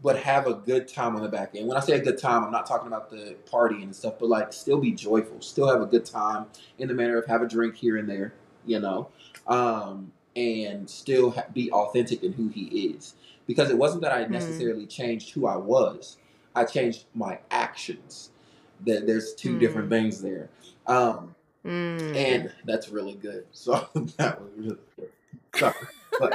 [0.02, 1.68] but have a good time on the back end.
[1.68, 4.30] When I say a good time, I'm not talking about the party and stuff, but
[4.30, 6.46] like still be joyful, still have a good time
[6.78, 8.34] in the manner of have a drink here and there,
[8.66, 9.10] you know,
[9.48, 13.16] um, and still ha- be authentic in who he is.
[13.48, 14.34] Because it wasn't that I hmm.
[14.34, 14.90] necessarily mm.
[14.90, 16.18] changed who I was,
[16.56, 18.32] I changed my actions.
[18.86, 19.60] That there's two mm.
[19.60, 20.50] different things there,
[20.88, 21.35] um,
[21.66, 22.16] mm.
[22.16, 23.46] and that's really good.
[23.52, 25.10] So that was really good.
[25.56, 25.74] Sorry
[26.20, 26.34] but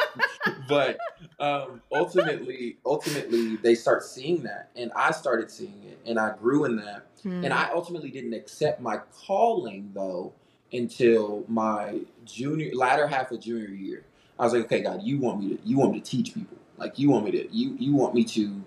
[0.68, 0.98] but
[1.38, 6.64] um, ultimately, ultimately, they start seeing that, and I started seeing it, and I grew
[6.64, 7.44] in that, mm.
[7.44, 10.32] and I ultimately didn't accept my calling though
[10.72, 14.04] until my junior latter half of junior year.
[14.38, 16.56] I was like, okay, God, you want me to you want me to teach people,
[16.76, 18.62] like you want me to you you want me to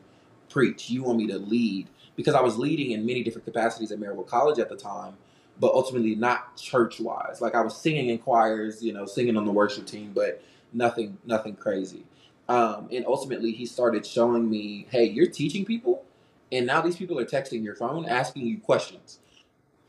[0.49, 3.99] preach, you want me to lead, because I was leading in many different capacities at
[3.99, 5.15] Maryville College at the time
[5.63, 7.39] but ultimately not church wise.
[7.39, 11.17] Like I was singing in choirs, you know, singing on the worship team, but nothing
[11.23, 12.03] nothing crazy.
[12.49, 16.03] Um, and ultimately, he started showing me, hey, you're teaching people,
[16.51, 19.19] and now these people are texting your phone asking you questions.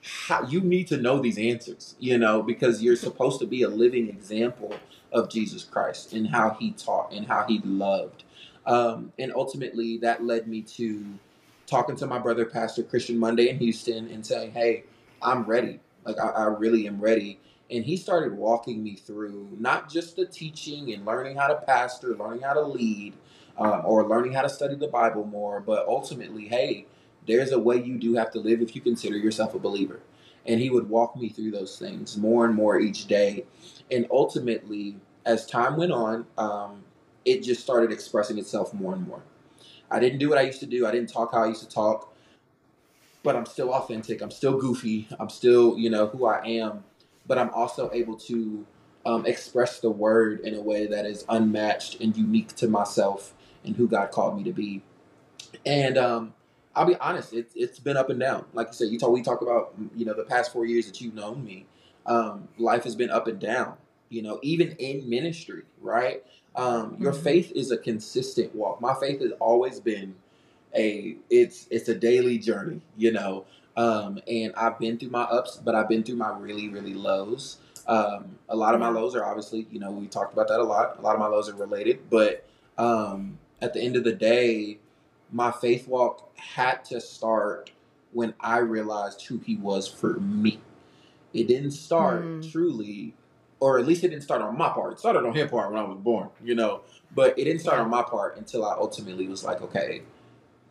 [0.00, 3.68] How, you need to know these answers, you know, because you're supposed to be a
[3.68, 4.76] living example
[5.10, 8.22] of Jesus Christ and how he taught and how he loved.
[8.64, 11.04] Um, and ultimately, that led me to
[11.66, 14.84] talking to my brother, Pastor Christian Monday in Houston, and saying, hey,
[15.24, 15.80] I'm ready.
[16.04, 20.26] Like, I, I really am ready and he started walking me through not just the
[20.26, 23.14] teaching and learning how to pastor, learning how to lead,
[23.58, 26.86] um, or learning how to study the Bible more, but ultimately, hey,
[27.26, 30.00] there's a way you do have to live if you consider yourself a believer.
[30.46, 33.46] And he would walk me through those things more and more each day.
[33.90, 36.84] And ultimately, as time went on, um,
[37.24, 39.22] it just started expressing itself more and more.
[39.90, 40.86] I didn't do what I used to do.
[40.86, 42.13] I didn't talk how I used to talk,
[43.24, 44.22] but I'm still authentic.
[44.22, 45.08] I'm still goofy.
[45.18, 46.84] I'm still, you know, who I am
[47.26, 48.66] but I'm also able to
[49.06, 53.34] um, express the word in a way that is unmatched and unique to myself
[53.64, 54.82] and who God called me to be.
[55.64, 56.34] And um,
[56.74, 58.44] I'll be honest, it, it's been up and down.
[58.52, 61.00] Like you said, you talk, we talk about you know the past four years that
[61.00, 61.66] you've known me.
[62.06, 63.76] Um, life has been up and down.
[64.10, 66.22] You know, even in ministry, right?
[66.54, 67.22] Um, your mm-hmm.
[67.22, 68.80] faith is a consistent walk.
[68.80, 70.14] My faith has always been
[70.76, 72.80] a it's it's a daily journey.
[72.96, 73.44] You know,
[73.76, 77.58] um, and I've been through my ups, but I've been through my really, really lows.
[77.86, 80.64] Um, a lot of my lows are obviously, you know, we talked about that a
[80.64, 80.98] lot.
[80.98, 82.46] A lot of my lows are related, but
[82.78, 84.78] um, at the end of the day,
[85.32, 87.72] my faith walk had to start
[88.12, 90.60] when I realized who He was for me.
[91.32, 92.52] It didn't start mm.
[92.52, 93.14] truly,
[93.58, 94.92] or at least it didn't start on my part.
[94.92, 96.82] It started on His part when I was born, you know,
[97.14, 100.02] but it didn't start on my part until I ultimately was like, okay,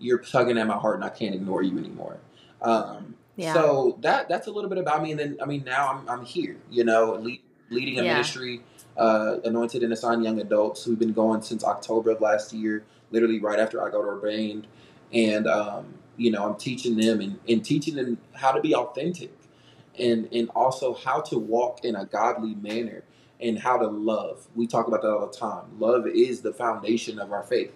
[0.04, 2.18] you're tugging at my heart and I can't ignore you anymore.
[2.62, 3.54] Um, yeah.
[3.54, 6.26] So that that's a little bit about me, and then I mean now I'm I'm
[6.26, 8.14] here, you know, lead, leading a yeah.
[8.14, 8.62] ministry,
[8.96, 10.86] uh, anointed and assigned young adults.
[10.86, 14.68] We've been going since October of last year, literally right after I got ordained,
[15.12, 19.32] and um, you know I'm teaching them and, and teaching them how to be authentic,
[19.98, 23.04] and and also how to walk in a godly manner
[23.42, 24.48] and how to love.
[24.56, 25.80] We talk about that all the time.
[25.80, 27.74] Love is the foundation of our faith.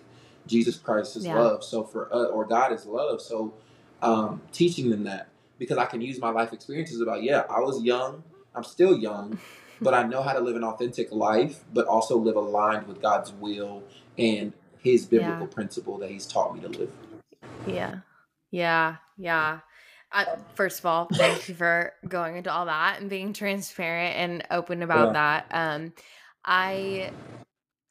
[0.48, 1.38] Jesus Christ is yeah.
[1.38, 1.64] love.
[1.64, 3.22] So for uh, or God is love.
[3.22, 3.54] So
[4.02, 7.82] um, teaching them that because I can use my life experiences about, yeah, I was
[7.82, 8.24] young,
[8.56, 9.40] I'm still young,
[9.82, 13.32] but I know how to live an authentic life, but also live aligned with God's
[13.34, 13.84] will
[14.18, 15.54] and his biblical yeah.
[15.54, 16.92] principle that he's taught me to live.
[17.66, 17.98] Yeah.
[18.52, 18.98] Yeah.
[19.18, 19.60] Yeah.
[20.12, 24.44] Uh, first of all, thank you for going into all that and being transparent and
[24.52, 25.14] open about yeah.
[25.14, 25.46] that.
[25.52, 25.94] Um,
[26.46, 27.12] I,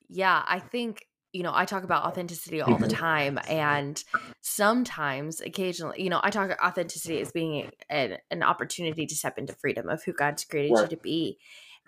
[0.09, 1.05] yeah, I think
[1.37, 2.96] you know, I talk about authenticity all the mm-hmm.
[2.96, 3.38] time.
[3.46, 4.03] And
[4.40, 9.53] sometimes, occasionally, you know, I talk authenticity as being an, an opportunity to step into
[9.53, 10.90] freedom of who God's created right.
[10.90, 11.38] you to be.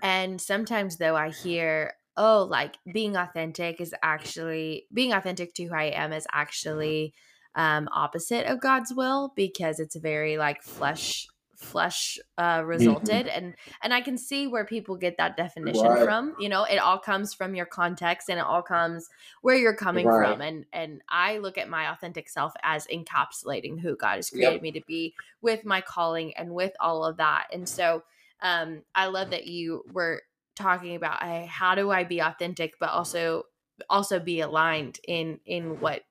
[0.02, 5.74] And sometimes, though, I hear, oh, like being authentic is actually being authentic to who
[5.74, 7.14] I am is actually
[7.54, 11.26] um, opposite of God's will because it's very like flesh
[11.58, 13.36] flesh uh, resulted mm-hmm.
[13.36, 16.04] and and i can see where people get that definition right.
[16.04, 19.08] from you know it all comes from your context and it all comes
[19.42, 20.30] where you're coming right.
[20.30, 24.52] from and and i look at my authentic self as encapsulating who god has created
[24.52, 24.62] yep.
[24.62, 28.04] me to be with my calling and with all of that and so
[28.42, 30.22] um i love that you were
[30.54, 33.42] talking about hey, how do i be authentic but also
[33.90, 36.02] also be aligned in in what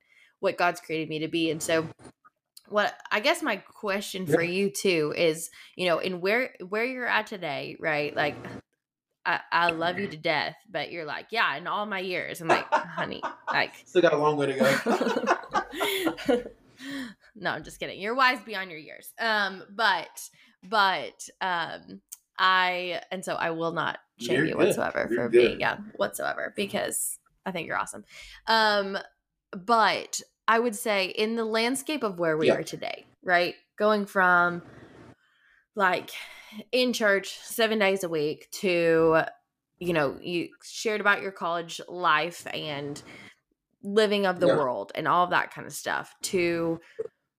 [0.42, 1.88] what god's created me to be and so
[2.70, 7.08] what I guess my question for you too is, you know, in where where you're
[7.08, 8.16] at today, right?
[8.16, 8.36] Like
[9.26, 12.40] I, I love you to death, but you're like, yeah, in all my years.
[12.40, 14.54] I'm like, honey, like still got a long way to
[16.28, 16.44] go.
[17.36, 18.00] no, I'm just kidding.
[18.00, 19.14] You're wise beyond your years.
[19.20, 20.30] Um, but
[20.64, 22.02] but um
[22.40, 24.68] I and so I will not shame you're you good.
[24.68, 25.48] whatsoever you're for good.
[25.48, 28.06] being yeah, whatsoever, because I think you're awesome.
[28.48, 28.98] Um,
[29.52, 33.56] but I would say in the landscape of where we are today, right?
[33.78, 34.62] Going from
[35.76, 36.12] like
[36.72, 39.24] in church seven days a week to,
[39.80, 43.02] you know, you shared about your college life and
[43.84, 44.56] living of the yeah.
[44.56, 46.80] world and all of that kind of stuff to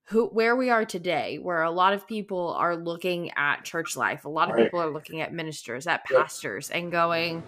[0.04, 4.24] who where we are today where a lot of people are looking at church life
[4.24, 4.64] a lot of right.
[4.64, 7.42] people are looking at ministers at pastors and going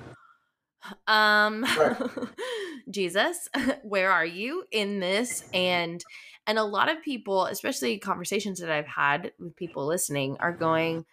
[1.06, 1.96] um right.
[2.90, 3.48] jesus
[3.82, 5.42] where are you in this?
[5.52, 6.04] And
[6.46, 11.04] and a lot of people especially conversations that i've had with people listening are going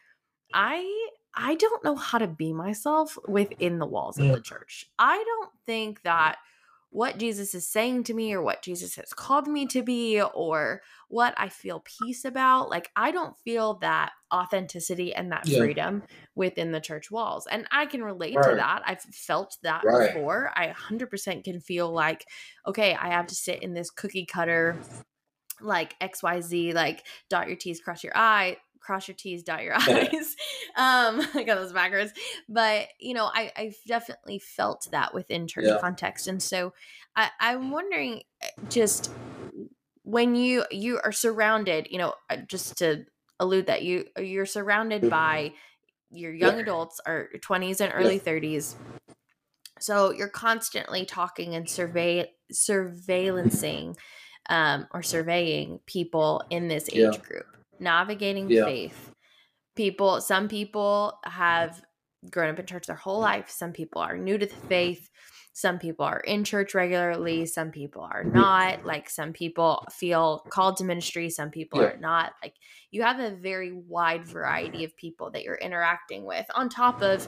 [0.54, 4.90] i i don't know how to be myself within the walls of the church.
[4.98, 6.38] I don't think that
[6.90, 10.82] what Jesus is saying to me or what Jesus has called me to be or
[11.10, 12.70] what I feel peace about.
[12.70, 15.60] Like, I don't feel that authenticity and that yeah.
[15.60, 16.04] freedom
[16.36, 17.48] within the church walls.
[17.50, 18.50] And I can relate right.
[18.50, 18.82] to that.
[18.86, 20.14] I've felt that right.
[20.14, 20.52] before.
[20.56, 22.26] I 100% can feel like,
[22.68, 24.78] okay, I have to sit in this cookie cutter
[25.60, 28.56] like xyz like dot your t's cross your i
[28.88, 30.36] cross your T's, dot your I's.
[30.76, 32.14] um, I got those backwards.
[32.50, 35.78] But, you know, I, I've definitely felt that within church yeah.
[35.80, 36.28] context.
[36.28, 36.74] And so
[37.16, 39.12] I, I'm wondering eh, just
[40.08, 43.04] when you you are surrounded, you know, uh, just to
[43.42, 45.52] allude that you you're surrounded by
[46.10, 48.32] your young adults or 20s and early yeah.
[48.32, 48.76] 30s.
[49.80, 53.98] So you're constantly talking and survey surveillancing
[54.50, 57.22] um, or surveying people in this age yeah.
[57.22, 57.46] group
[57.80, 58.64] navigating yeah.
[58.64, 59.12] faith.
[59.76, 61.82] People, some people have
[62.32, 63.50] grown up in church their whole life.
[63.50, 65.10] Some people are new to the faith.
[65.58, 67.48] Some people are in church regularly.
[67.48, 68.38] Some people are mm-hmm.
[68.38, 68.86] not.
[68.86, 71.32] Like some people feel called to ministry.
[71.32, 71.88] Some people yeah.
[71.88, 72.34] are not.
[72.44, 72.54] Like
[72.92, 77.28] you have a very wide variety of people that you're interacting with on top of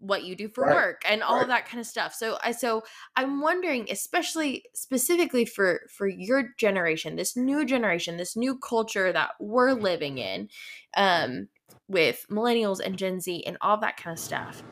[0.00, 0.74] what you do for right.
[0.74, 1.44] work and all right.
[1.44, 2.12] of that kind of stuff.
[2.12, 2.82] So I so
[3.16, 9.30] I'm wondering especially specifically for for your generation, this new generation, this new culture that
[9.40, 10.50] we're living in
[10.94, 11.48] um
[11.88, 14.62] with millennials and Gen Z and all that kind of stuff.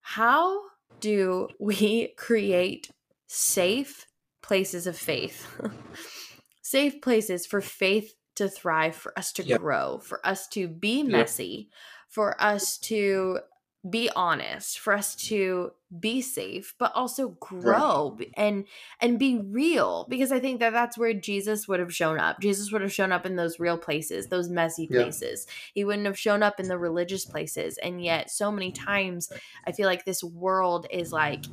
[0.00, 2.90] How do we create
[3.26, 4.06] safe
[4.42, 5.46] places of faith?
[6.62, 9.60] safe places for faith to thrive, for us to yep.
[9.60, 11.78] grow, for us to be messy, yep.
[12.08, 13.40] for us to
[13.88, 18.30] be honest for us to be safe but also grow right.
[18.36, 18.64] and
[19.00, 22.70] and be real because i think that that's where jesus would have shown up jesus
[22.70, 25.54] would have shown up in those real places those messy places yeah.
[25.74, 29.32] he wouldn't have shown up in the religious places and yet so many times
[29.66, 31.44] i feel like this world is like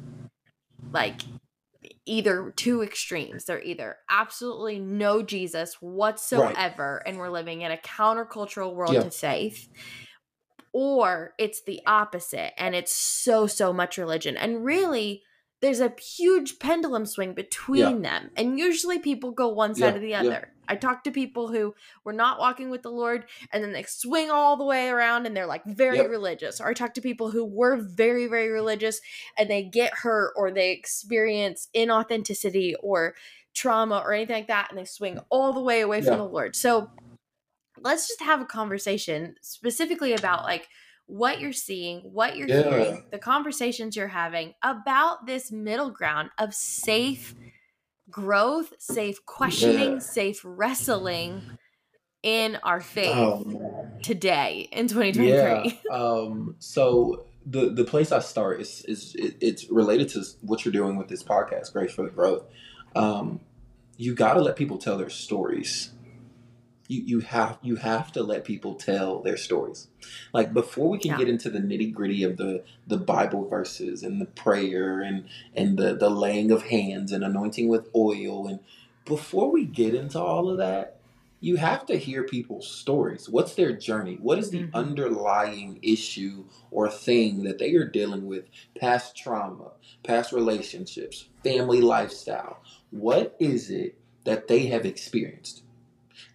[0.92, 1.22] like
[2.06, 7.10] either two extremes they're either absolutely no jesus whatsoever right.
[7.10, 9.02] and we're living in a countercultural world yeah.
[9.02, 9.68] to faith
[10.74, 15.24] or it's the opposite and it's so so much religion and really
[15.62, 18.10] there's a huge pendulum swing between yeah.
[18.12, 20.30] them and usually people go one side yeah, or the other.
[20.30, 20.46] Yeah.
[20.68, 24.30] i talk to people who were not walking with the lord and then they swing
[24.30, 27.44] all the way around and they're like very religious or i talk to people who
[27.44, 29.02] were very very religious
[29.38, 33.16] and they get hurt or they experience inauthenticity or
[33.54, 35.26] trauma or anything like that and they swing mm.
[35.30, 36.56] all the way away from the lord.
[36.56, 36.90] So
[37.82, 40.68] let's just have a conversation specifically about like
[41.06, 42.70] what you're seeing, what you're yeah.
[42.70, 47.34] hearing, the conversations you're having about this middle ground of safe
[48.10, 50.00] growth, safe questioning, yeah.
[50.00, 51.42] safe wrestling
[52.22, 55.30] in our faith oh, today in 2023.
[55.30, 55.64] Yeah.
[55.92, 60.72] Um, so the the place I start is is it, it's related to what you're
[60.72, 62.44] doing with this podcast, Grace for the Growth.
[62.96, 63.40] Um,
[63.98, 65.92] you got to let people tell their stories
[66.90, 69.88] you, you have you have to let people tell their stories
[70.34, 71.18] like before we can yeah.
[71.20, 75.78] get into the nitty gritty of the the bible verses and the prayer and and
[75.78, 78.60] the the laying of hands and anointing with oil and
[79.10, 81.00] before we get into all of that,
[81.42, 83.28] you have to hear people's stories.
[83.28, 84.18] What's their journey?
[84.22, 84.76] What is the mm-hmm.
[84.76, 88.46] underlying issue or thing that they are dealing with?
[88.80, 89.72] Past trauma,
[90.04, 92.62] past relationships, family lifestyle.
[92.92, 95.64] What is it that they have experienced?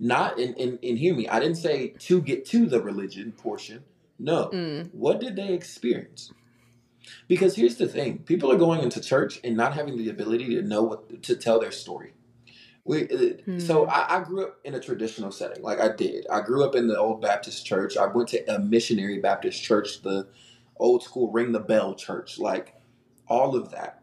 [0.00, 3.84] Not, and, and, and hear me, I didn't say to get to the religion portion.
[4.18, 4.48] No.
[4.48, 4.92] Mm.
[4.92, 6.32] What did they experience?
[7.28, 10.62] Because here's the thing people are going into church and not having the ability to
[10.62, 12.12] know what to tell their story.
[12.84, 13.04] We,
[13.44, 13.58] hmm.
[13.58, 16.26] So I, I, grew up in a traditional setting, like I did.
[16.30, 17.96] I grew up in the old Baptist church.
[17.96, 20.26] I went to a missionary Baptist church, the
[20.76, 22.74] old school ring the bell church, like
[23.26, 24.02] all of that.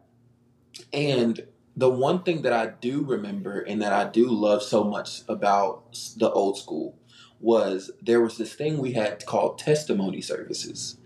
[0.91, 5.21] And the one thing that I do remember and that I do love so much
[5.27, 6.97] about the old school
[7.39, 10.97] was there was this thing we had called testimony services.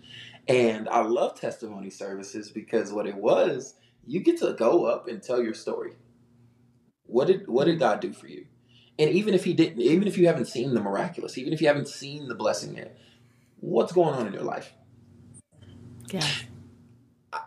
[0.47, 3.75] And I love testimony services because what it was,
[4.05, 5.93] you get to go up and tell your story
[7.07, 8.45] what did what did God do for you?
[8.97, 11.67] And even if he didn't, even if you haven't seen the miraculous, even if you
[11.67, 12.97] haven't seen the blessing yet,
[13.59, 14.73] what's going on in your life?
[16.11, 16.27] Yeah.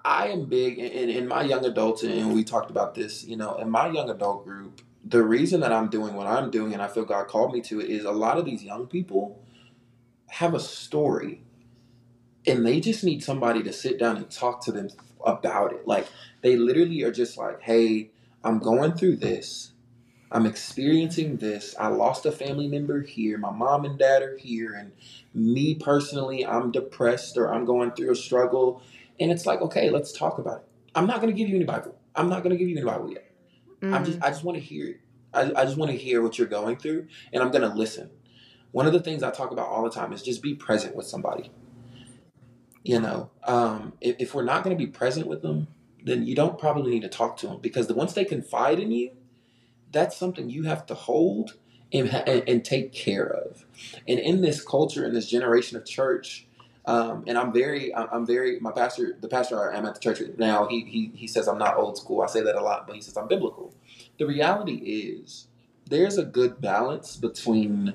[0.05, 3.57] I am big in, in my young adults, and we talked about this, you know,
[3.57, 6.89] in my young adult group, the reason that I'm doing what I'm doing and I
[6.89, 9.43] feel God called me to it is a lot of these young people
[10.27, 11.43] have a story
[12.47, 14.89] and they just need somebody to sit down and talk to them
[15.25, 15.87] about it.
[15.87, 16.09] Like
[16.43, 18.11] they literally are just like, hey,
[18.45, 19.73] I'm going through this.
[20.31, 21.75] I'm experiencing this.
[21.79, 23.39] I lost a family member here.
[23.39, 24.75] My mom and dad are here.
[24.75, 24.93] And
[25.35, 28.83] me personally, I'm depressed or I'm going through a struggle.
[29.21, 30.69] And it's like, okay, let's talk about it.
[30.95, 31.99] I'm not going to give you any Bible.
[32.15, 33.31] I'm not going to give you any Bible yet.
[33.81, 33.95] Mm.
[33.95, 35.01] I'm just, I just want to hear it.
[35.33, 38.11] I, I just want to hear what you're going through and I'm going to listen.
[38.73, 41.07] One of the things I talk about all the time is just be present with
[41.07, 41.51] somebody.
[42.83, 45.69] You know, um, if, if we're not going to be present with them,
[46.05, 48.91] then you don't probably need to talk to them because the once they confide in
[48.91, 49.11] you,
[49.93, 51.57] that's something you have to hold
[51.93, 53.65] and, and, and take care of.
[54.07, 56.47] And in this culture, in this generation of church,
[56.87, 60.67] um, and I'm very, I'm very, my pastor, the pastor I'm at the church now,
[60.69, 62.23] he, he, he says I'm not old school.
[62.23, 63.75] I say that a lot, but he says I'm biblical.
[64.19, 65.49] The reality is
[65.89, 67.95] there's a good balance between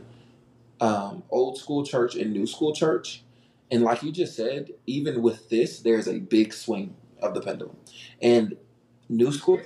[0.80, 3.24] um, old school church and new school church.
[3.72, 7.78] And like you just said, even with this, there's a big swing of the pendulum.
[8.22, 8.58] And
[9.10, 9.60] new school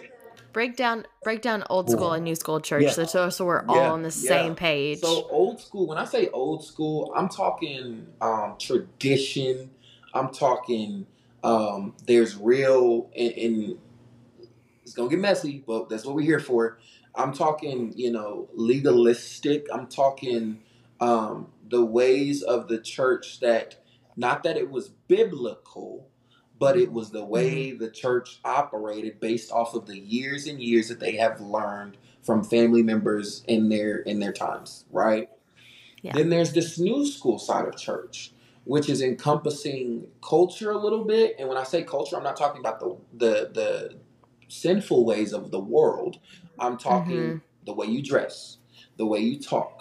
[0.57, 3.05] break down break down old school and new school church yeah.
[3.05, 3.91] so, so we're all yeah.
[3.91, 4.97] on the same page.
[4.97, 9.69] So old school when i say old school i'm talking um, tradition.
[10.15, 11.05] I'm talking
[11.43, 13.77] um, there's real and, and,
[14.81, 16.79] it's gonna get messy but that's what we're here for.
[17.13, 19.67] I'm talking you know legalistic.
[19.71, 20.63] I'm talking
[20.99, 23.75] um, the ways of the church that
[24.15, 26.07] not that it was biblical
[26.59, 27.83] but it was the way mm-hmm.
[27.83, 32.43] the church operated based off of the years and years that they have learned from
[32.43, 35.29] family members in their in their times, right?
[36.01, 36.13] Yeah.
[36.13, 38.31] Then there's this new school side of church,
[38.65, 41.35] which is encompassing culture a little bit.
[41.39, 43.95] And when I say culture, I'm not talking about the the the
[44.47, 46.19] sinful ways of the world.
[46.59, 47.37] I'm talking mm-hmm.
[47.65, 48.57] the way you dress,
[48.97, 49.76] the way you talk,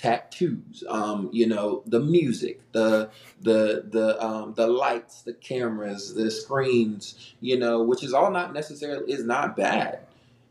[0.00, 3.10] tattoos, um, you know, the music, the
[3.42, 8.54] the the um, the lights, the cameras, the screens, you know, which is all not
[8.54, 10.00] necessarily is not bad.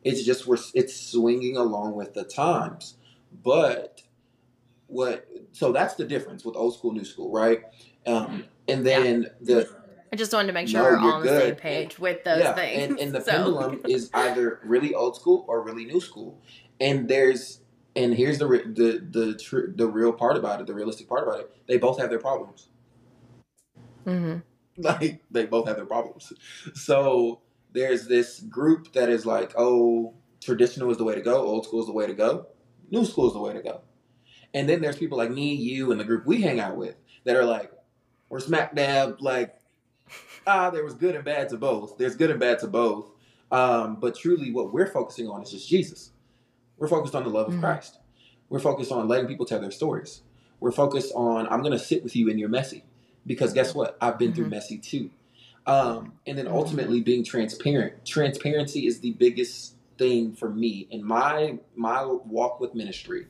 [0.03, 2.95] It's just we're it's swinging along with the times.
[3.43, 4.03] But
[4.85, 7.63] what so that's the difference with old school, new school, right?
[8.05, 9.55] Um, and then yeah.
[9.55, 9.69] the
[10.13, 12.43] I just wanted to make sure no, we're all on the same page with those
[12.43, 12.83] yeah, things.
[12.83, 13.31] And, and the so.
[13.31, 16.39] pendulum is either really old school or really new school.
[16.79, 17.58] And there's
[17.95, 21.41] and here's the the the tr- the real part about it, the realistic part about
[21.41, 21.51] it.
[21.67, 22.69] They both have their problems.
[24.05, 24.39] Mm-hmm.
[24.81, 26.31] Like they both have their problems.
[26.73, 27.41] So
[27.73, 31.81] there's this group that is like, oh, traditional is the way to go, old school
[31.81, 32.47] is the way to go,
[32.89, 33.81] new school is the way to go.
[34.53, 37.35] And then there's people like me, you, and the group we hang out with that
[37.35, 37.73] are like,
[38.29, 39.53] we're smack dab, like,
[40.47, 41.97] ah, there was good and bad to both.
[41.97, 43.11] There's good and bad to both.
[43.51, 46.11] Um, but truly, what we're focusing on is just Jesus.
[46.79, 47.61] We're focused on the love of mm-hmm.
[47.61, 47.99] Christ.
[48.49, 50.21] We're focused on letting people tell their stories.
[50.59, 52.83] We're focused on I'm going to sit with you in your messy
[53.25, 53.97] because guess what?
[54.01, 54.35] I've been mm-hmm.
[54.35, 55.11] through messy too.
[55.67, 56.55] Um, and then mm-hmm.
[56.55, 58.05] ultimately being transparent.
[58.05, 63.27] Transparency is the biggest thing for me in my my walk with ministry.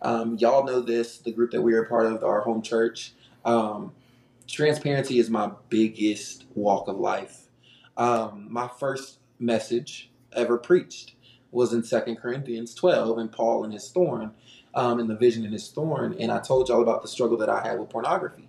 [0.00, 3.12] Um, y'all know this, the group that we are a part of, our home church.
[3.44, 3.92] Um,
[4.46, 7.46] transparency is my biggest walk of life.
[7.96, 11.14] Um, my first message ever preached
[11.54, 14.32] was in Second Corinthians 12 and Paul and his thorn,
[14.74, 16.16] um, and the vision in his thorn.
[16.18, 18.48] And I told y'all about the struggle that I had with pornography.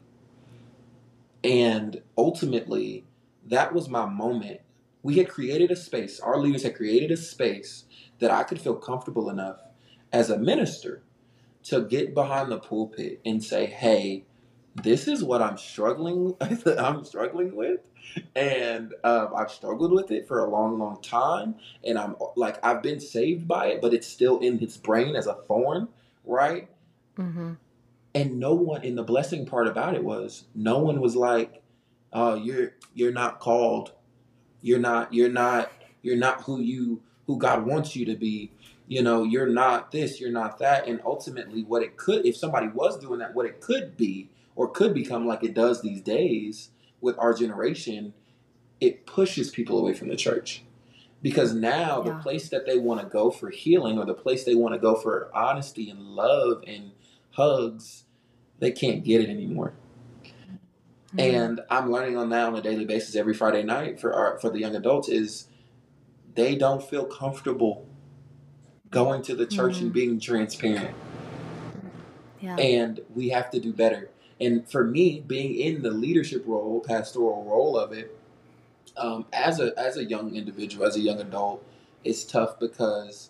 [1.44, 3.06] And ultimately,
[3.46, 4.62] that was my moment
[5.06, 7.86] we had created a space, our leaders had created a space
[8.18, 9.60] that I could feel comfortable enough
[10.12, 11.04] as a minister
[11.66, 14.26] to get behind the pulpit and say, hey,
[14.76, 16.36] this is what I'm struggling
[16.78, 17.82] I'm struggling with.
[18.36, 21.56] And um, I've struggled with it for a long, long time.
[21.84, 25.28] And I'm like, I've been saved by it, but it's still in his brain as
[25.28, 25.88] a thorn,
[26.24, 26.70] right?
[27.18, 27.54] Mm-hmm.
[28.14, 31.62] And no one, in the blessing part about it was, no one was like,
[32.14, 33.92] "Oh, you're you're not called,
[34.62, 35.70] you're not you're not
[36.02, 38.52] you're not who you who God wants you to be."
[38.88, 40.88] you know, you're not this, you're not that.
[40.88, 44.70] And ultimately, what it could, if somebody was doing that, what it could be or
[44.70, 46.70] could become like it does these days
[47.02, 48.14] with our generation,
[48.80, 50.64] it pushes people away from the church.
[51.22, 52.12] Because now yeah.
[52.12, 54.80] the place that they want to go for healing or the place they want to
[54.80, 56.92] go for honesty and love and
[57.32, 58.04] hugs,
[58.60, 59.74] they can't get it anymore.
[61.16, 61.20] Mm-hmm.
[61.20, 64.50] And I'm learning on that on a daily basis every Friday night for our for
[64.50, 65.48] the young adults is
[66.36, 67.88] they don't feel comfortable
[68.90, 69.86] going to the church mm-hmm.
[69.86, 70.96] and being transparent.
[72.40, 72.56] Yeah.
[72.58, 74.10] And we have to do better.
[74.42, 78.18] And for me, being in the leadership role, pastoral role of it,
[78.98, 81.64] um, as a as a young individual, as a young adult,
[82.04, 83.30] it's tough because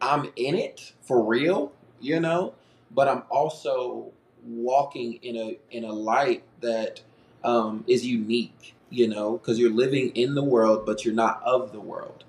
[0.00, 2.54] I'm in it for real, you know,
[2.90, 4.12] but I'm also
[4.44, 7.00] walking in a in a light that
[7.44, 11.72] um, is unique, you know, because you're living in the world, but you're not of
[11.72, 12.24] the world.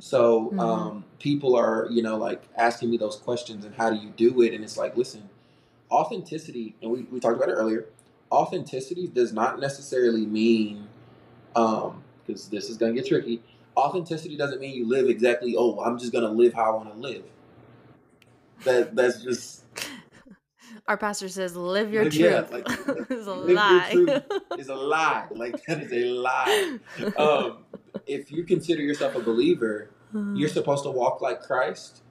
[0.00, 0.60] So mm-hmm.
[0.60, 4.42] um, people are, you know, like asking me those questions and how do you do
[4.42, 4.52] it?
[4.54, 5.28] And it's like, listen,
[5.90, 7.86] authenticity, and we, we talked about it earlier,
[8.30, 10.88] authenticity does not necessarily mean,
[11.52, 13.42] because um, this is going to get tricky,
[13.76, 16.92] authenticity doesn't mean you live exactly, oh, I'm just going to live how I want
[16.94, 17.24] to live.
[18.64, 19.64] That That's just.
[20.88, 22.14] Our pastor says, live your truth.
[22.16, 24.22] Yeah, like, it's a lie.
[24.58, 25.26] is a lie.
[25.30, 26.78] Like, that is a lie.
[27.16, 27.58] Um,
[28.06, 29.90] if you consider yourself a believer,
[30.34, 32.02] you're supposed to walk like Christ,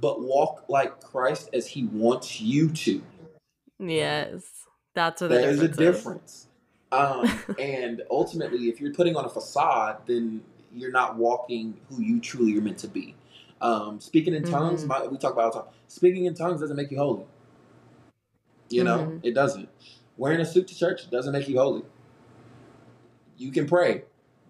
[0.00, 3.02] but walk like Christ as He wants you to.
[3.78, 4.44] Yes,
[4.94, 6.48] that's what there is a difference.
[6.90, 7.28] Um,
[7.58, 10.42] and ultimately, if you're putting on a facade, then
[10.74, 13.14] you're not walking who you truly are meant to be.
[13.60, 14.88] Um, speaking in tongues, mm-hmm.
[14.88, 15.68] my, we talk about all the time.
[15.88, 17.24] Speaking in tongues doesn't make you holy.
[18.70, 19.18] You know, mm-hmm.
[19.26, 19.68] it doesn't.
[20.16, 21.82] Wearing a suit to church doesn't make you holy.
[23.36, 24.02] You can pray,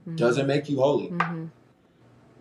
[0.07, 0.17] mm-hmm.
[0.17, 1.11] doesn't make you holy.
[1.11, 1.47] Mm-hmm.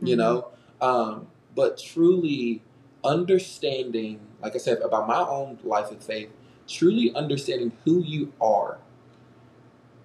[0.02, 0.20] You mm-hmm.
[0.20, 0.48] know,
[0.82, 2.62] um, but truly
[3.04, 6.30] understanding, like I said, about my own life and faith,
[6.68, 8.80] truly understanding who you are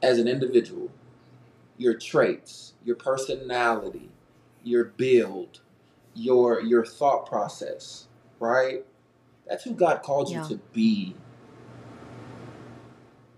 [0.02, 0.90] as an individual,
[1.78, 4.10] your traits, your personality,
[4.62, 5.60] your build,
[6.14, 8.06] your your thought process,
[8.38, 8.84] right?
[9.48, 10.42] That's who God called yeah.
[10.42, 11.16] you to be.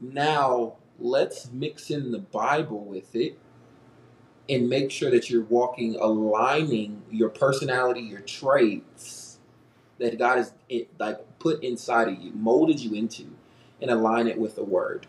[0.00, 3.38] Now, let's mix in the Bible with it
[4.48, 9.23] and make sure that you're walking aligning your personality, your traits
[9.98, 13.26] that God has it, like put inside of you, molded you into,
[13.80, 15.06] and align it with the Word.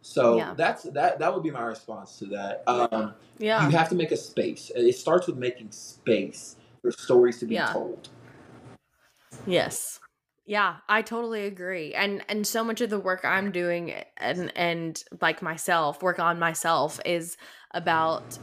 [0.00, 0.54] So yeah.
[0.56, 1.18] that's that.
[1.18, 2.62] That would be my response to that.
[2.66, 4.70] Um, yeah, you have to make a space.
[4.74, 7.72] It starts with making space for stories to be yeah.
[7.72, 8.08] told.
[9.46, 10.00] Yes.
[10.46, 11.92] Yeah, I totally agree.
[11.92, 16.38] And and so much of the work I'm doing and and like myself, work on
[16.38, 17.36] myself is
[17.74, 18.38] about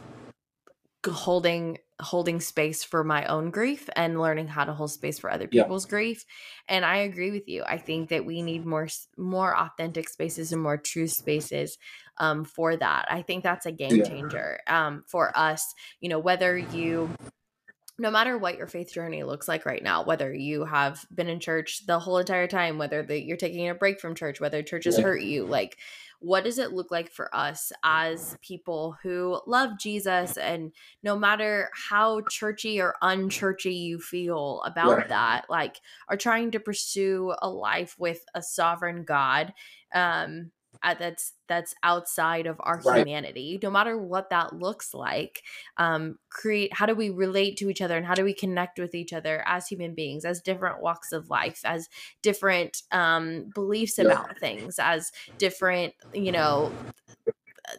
[1.04, 5.48] holding holding space for my own grief and learning how to hold space for other
[5.48, 5.90] people's yeah.
[5.90, 6.26] grief
[6.68, 8.88] and i agree with you i think that we need more
[9.18, 11.78] more authentic spaces and more true spaces
[12.18, 16.58] um, for that i think that's a game changer um, for us you know whether
[16.58, 17.10] you
[17.98, 21.40] no matter what your faith journey looks like right now, whether you have been in
[21.40, 24.84] church the whole entire time, whether the, you're taking a break from church, whether church
[24.84, 25.04] has yeah.
[25.06, 25.78] hurt you, like
[26.26, 30.72] what does it look like for us as people who love Jesus and
[31.04, 35.10] no matter how churchy or unchurchy you feel about right.
[35.10, 39.54] that, like are trying to pursue a life with a sovereign God
[39.94, 40.50] um
[40.82, 43.00] that's that's outside of our right.
[43.00, 45.44] humanity no matter what that looks like
[45.78, 48.96] um create how do we relate to each other and how do we connect with
[48.96, 51.88] each other as human beings as different walks of life as
[52.22, 54.06] different um beliefs yeah.
[54.06, 56.72] about things as different you know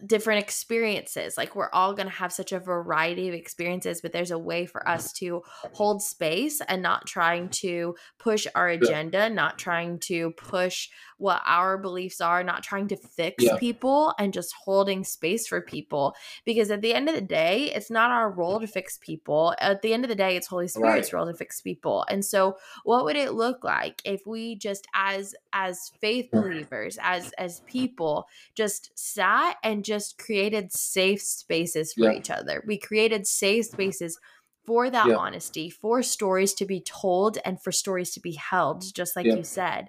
[0.05, 1.37] different experiences.
[1.37, 4.65] Like we're all going to have such a variety of experiences, but there's a way
[4.65, 5.41] for us to
[5.73, 11.77] hold space and not trying to push our agenda, not trying to push what our
[11.77, 13.57] beliefs are, not trying to fix yeah.
[13.57, 16.15] people and just holding space for people.
[16.45, 19.55] Because at the end of the day, it's not our role to fix people.
[19.59, 21.19] At the end of the day, it's Holy Spirit's right.
[21.19, 22.05] role to fix people.
[22.09, 27.31] And so what would it look like if we just as as faith believers, as
[27.37, 32.11] as people, just sat and just created safe spaces for Yeah.
[32.11, 32.63] each other.
[32.67, 34.19] We created safe spaces
[34.65, 35.15] for that Yeah.
[35.15, 39.35] honesty, for stories to be told and for stories to be held, just like Yeah.
[39.35, 39.87] you said.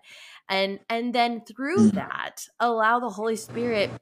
[0.49, 2.03] And and then through Mhm.
[2.03, 3.99] that, allow the Holy Spirit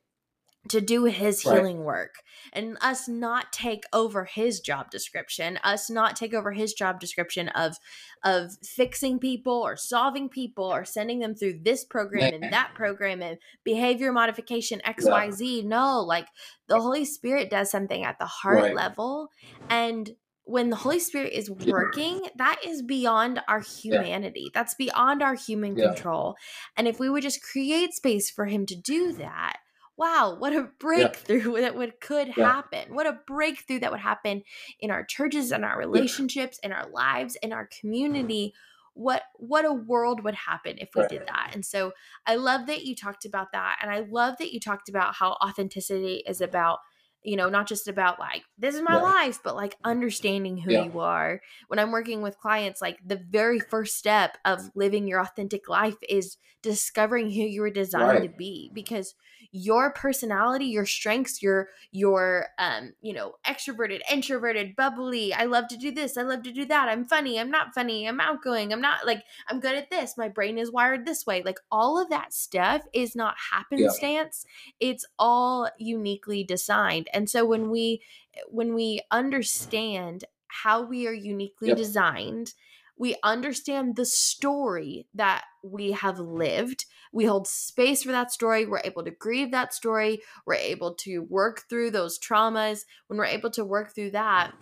[0.69, 1.55] to do his Right.
[1.57, 2.17] healing work
[2.53, 7.49] and us not take over his job description us not take over his job description
[7.51, 7.77] of
[8.25, 13.23] of fixing people or solving people or sending them through this program and that program
[13.23, 16.27] and behavior modification xyz no like
[16.69, 18.75] the holy spirit does something at the heart Right.
[18.75, 19.29] level
[19.69, 20.11] and
[20.45, 21.73] when the holy spirit is Yeah.
[21.73, 25.89] working that is beyond our humanity that's beyond our human Yeah.
[25.89, 26.37] control
[26.77, 29.59] and if we would just create space for him to do that
[29.97, 32.53] wow what a breakthrough that would could Yeah.
[32.53, 32.95] happen.
[32.95, 34.43] What a breakthrough that would happen
[34.81, 37.81] in our churches and our relationships in our lives in our mm-hmm.
[37.81, 38.55] community.
[38.95, 41.11] What what a world would happen if we Right.
[41.11, 41.51] did that.
[41.55, 41.93] And so
[42.27, 45.33] i love that you talked about that and i love that you talked about how
[45.43, 46.81] authenticity is about
[47.27, 49.03] you know not just about like this is my Yeah.
[49.03, 50.85] life but like understanding who Yeah.
[50.85, 55.21] you are when i'm working with clients like the very first step of living your
[55.21, 59.15] authentic life is discovering who you were designed to be because
[59.53, 65.77] your personality your strengths your your um you know extroverted introverted bubbly i love to
[65.77, 68.81] do this i love to do that i'm funny i'm not funny i'm outgoing i'm
[68.81, 72.09] not like i'm good at this my brain is wired this way like all of
[72.09, 74.45] that stuff is not happenstance
[74.81, 78.03] it's all uniquely designed and so when we
[78.49, 81.77] when we understand how we are uniquely Yep.
[81.77, 82.55] designed
[82.99, 88.81] we understand the story that we have lived we hold space for that story we're
[88.85, 93.51] able to grieve that story we're able to work through those traumas when we're able
[93.51, 94.53] to work through that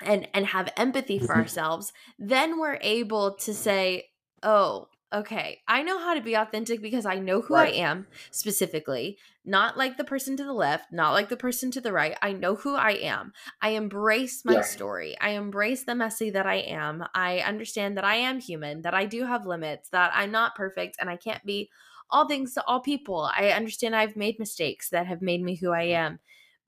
[0.00, 1.34] and and have empathy for Mhm.
[1.34, 4.08] ourselves then we're able to say
[4.42, 7.56] oh okay i know how to be authentic because i know who Right.
[7.56, 11.80] i am specifically not like the person to the left not like the person to
[11.80, 13.32] the right i know who i am
[13.62, 14.60] i embrace my Yeah.
[14.60, 18.92] story i embrace the messy that i am i understand that i am human that
[18.92, 21.70] i do have limits that i'm not perfect and i can't be
[22.10, 25.70] all things to all people i understand i've made mistakes that have made me who
[25.72, 26.18] i am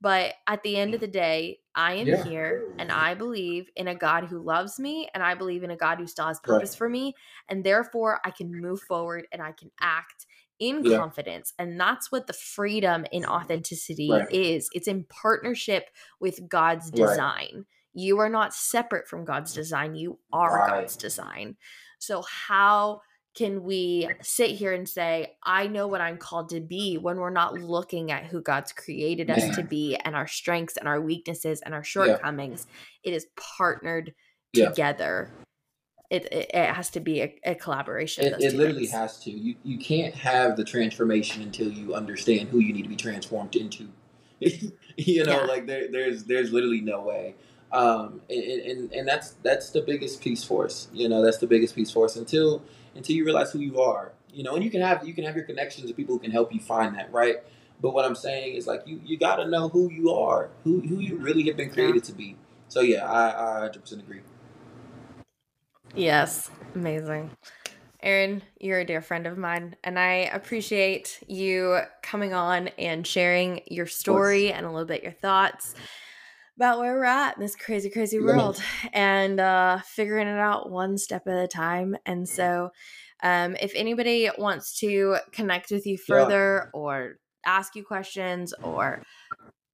[0.01, 2.23] but at the end of the day, I am Yeah.
[2.23, 5.77] here and I believe in a God who loves me and I believe in a
[5.77, 6.63] God who still has Right.
[6.63, 7.13] purpose for me.
[7.49, 10.25] And therefore, I can move forward and I can act
[10.59, 10.97] in Yeah.
[10.97, 11.53] confidence.
[11.59, 14.27] And that's what the freedom in authenticity Right.
[14.29, 15.89] is it's in partnership
[16.19, 16.97] with God's Right.
[16.97, 17.65] design.
[17.93, 19.55] You are not separate from God's mm.
[19.55, 20.65] design, you are Right.
[20.65, 21.57] God's design.
[21.99, 23.01] So, how
[23.33, 27.29] can we sit here and say, I know what I'm called to be when we're
[27.29, 31.61] not looking at who God's created us to be and our strengths and our weaknesses
[31.61, 32.67] and our shortcomings?
[33.03, 34.13] It is partnered
[34.53, 34.69] Yeah.
[34.69, 35.31] together.
[36.09, 38.25] It, it, it has to be a, a collaboration.
[38.25, 38.91] It, it literally things.
[38.91, 39.31] has to.
[39.31, 43.55] You you can't have the transformation until you understand who you need to be transformed
[43.55, 43.87] into.
[44.41, 45.45] you know, Yeah.
[45.45, 47.35] like there, there's there's literally no way.
[47.71, 50.89] Um, and, and and that's that's the biggest piece for us.
[50.91, 52.61] You know, that's the biggest piece for us until
[52.95, 54.11] until you realize who you are.
[54.33, 56.31] You know, and you can have you can have your connections of people who can
[56.31, 57.37] help you find that, right?
[57.81, 60.79] But what I'm saying is like you you got to know who you are, who
[60.81, 62.37] who you really have been created to be.
[62.67, 64.21] So yeah, I I 100% agree.
[65.93, 67.31] Yes, amazing.
[68.01, 73.61] Aaron, you're a dear friend of mine, and I appreciate you coming on and sharing
[73.67, 75.75] your story and a little bit your thoughts
[76.61, 78.23] about where we're at in this crazy, crazy Yeah.
[78.23, 78.61] world
[78.93, 81.97] and uh, figuring it out one step at a time.
[82.05, 82.69] And so,
[83.23, 86.05] um, if anybody wants to connect with you Yeah.
[86.07, 89.01] further or ask you questions or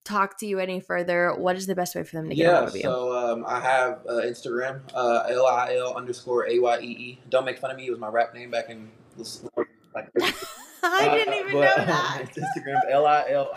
[0.05, 2.55] talk to you any further, what is the best way for them to get a
[2.55, 2.81] hold Yeah, of you?
[2.83, 7.19] so um, I have uh, Instagram, uh, L I L underscore A Y E E.
[7.29, 7.87] Don't make fun of me.
[7.87, 8.89] It was my rap name back in
[9.93, 10.07] like.
[10.83, 12.29] I uh, didn't even know that.
[12.33, 13.49] Instagram L I L.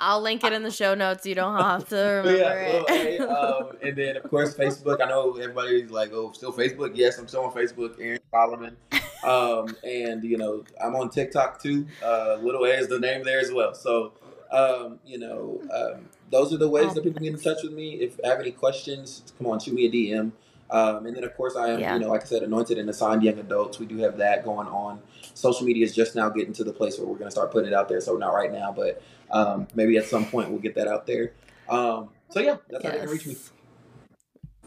[0.00, 1.26] I'll link it in the show notes.
[1.26, 3.20] You don't have to remember Yeah, well, hey, it.
[3.28, 5.00] um, and then of course Facebook.
[5.00, 8.00] I know everybody's like, "Oh, still Facebook?" Yes, I'm still on Facebook.
[8.00, 8.76] Aaron Solomon,
[9.22, 11.86] um, and you know I'm on TikTok too.
[12.02, 13.74] Uh, Little A is the name there as well.
[13.74, 14.12] So,
[14.50, 17.62] um, you know, um, those are the ways Oh, that people can get in touch
[17.62, 17.96] with me.
[17.96, 20.32] If I have any questions, come on, shoot me a DM.
[20.70, 21.94] Um, and then of course I am, Yeah.
[21.94, 23.78] you know, like I said, anointed and assigned young adults.
[23.78, 25.00] We do have that going on.
[25.34, 27.68] Social media is just now getting to the place where we're going to start putting
[27.68, 28.00] it out there.
[28.00, 31.32] So not right now, but um, maybe at some point we'll get that out there.
[31.68, 33.32] Um, so yeah, that's how they can reach me.
[33.32, 33.52] Yes.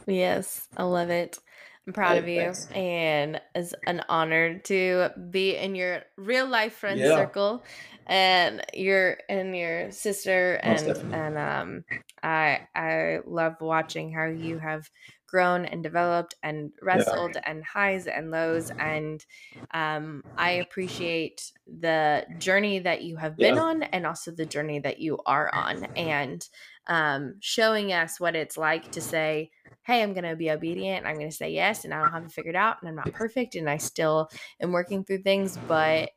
[0.07, 1.39] Yes, I love it.
[1.85, 2.67] I'm proud of you, thanks.
[2.71, 7.15] and it's an honor to be in your real life friend yeah.
[7.15, 7.63] circle,
[8.07, 11.17] and your and your sister, Most and definitely.
[11.19, 11.83] and um,
[12.21, 14.89] I I love watching how you have
[15.33, 17.41] grown and developed and wrestled yeah.
[17.47, 19.25] and highs and lows and
[19.71, 23.61] um, i appreciate the journey that you have been yeah.
[23.61, 26.47] on and also the journey that you are on and
[26.85, 29.49] um, showing us what it's like to say
[29.81, 32.25] hey i'm going to be obedient i'm going to say yes and i don't have
[32.25, 34.29] it figured out and i'm not perfect and i still
[34.61, 36.11] am working through things but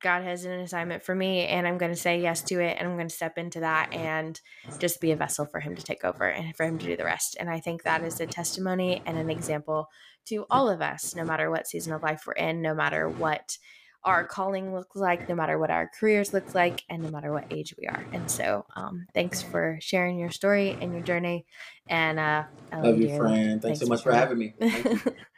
[0.00, 2.86] God has an assignment for me and I'm going to say yes to it and
[2.86, 4.40] I'm going to step into that and
[4.78, 7.04] just be a vessel for him to take over and for him to do the
[7.04, 7.36] rest.
[7.40, 9.88] And I think that is a testimony and an example
[10.26, 13.58] to all of us, no matter what season of life we're in, no matter what
[14.04, 17.46] our calling looks like, no matter what our careers look like, and no matter what
[17.50, 18.04] age we are.
[18.12, 21.46] And so, um, thanks for sharing your story and your journey.
[21.88, 23.62] And uh, I love, love you, friend.
[23.62, 24.54] Thanks, thanks so much for having me.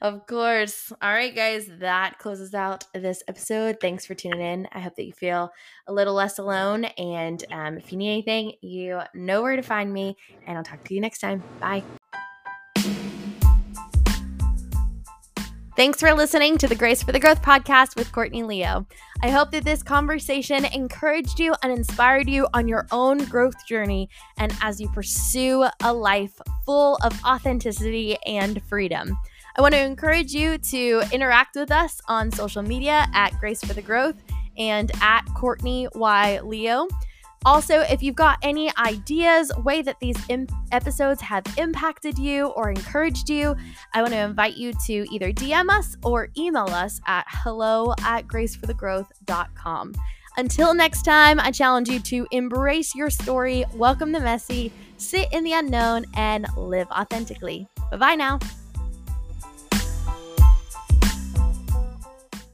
[0.00, 0.92] of course.
[1.02, 3.78] All right, guys, that closes out this episode.
[3.80, 4.68] Thanks for tuning in.
[4.72, 5.50] I hope that you feel
[5.86, 6.84] a little less alone.
[6.84, 10.16] And um, if you need anything, you know where to find me.
[10.46, 11.42] And I'll talk to you next time.
[11.60, 11.82] Bye.
[15.80, 18.86] Thanks for listening to the Grace for the Growth podcast with Courtney Leo.
[19.22, 24.10] I hope that this conversation encouraged you and inspired you on your own growth journey
[24.36, 29.16] and as you pursue a life full of authenticity and freedom.
[29.56, 33.74] I want to encourage you to interact with us on social media at Grace for
[33.74, 34.16] the Growth
[34.56, 36.40] and at Courtney Y.
[36.40, 36.86] Leo.
[37.46, 42.68] Also, if you've got any ideas, way that these imp- episodes have impacted you or
[42.68, 43.56] encouraged you,
[43.94, 48.26] I want to invite you to either DM us or email us at hello at
[48.26, 49.94] graceforthegrowth.com.
[50.36, 55.42] Until next time, I challenge you to embrace your story, welcome the messy, sit in
[55.42, 57.66] the unknown, and live authentically.
[57.90, 58.38] Bye bye now.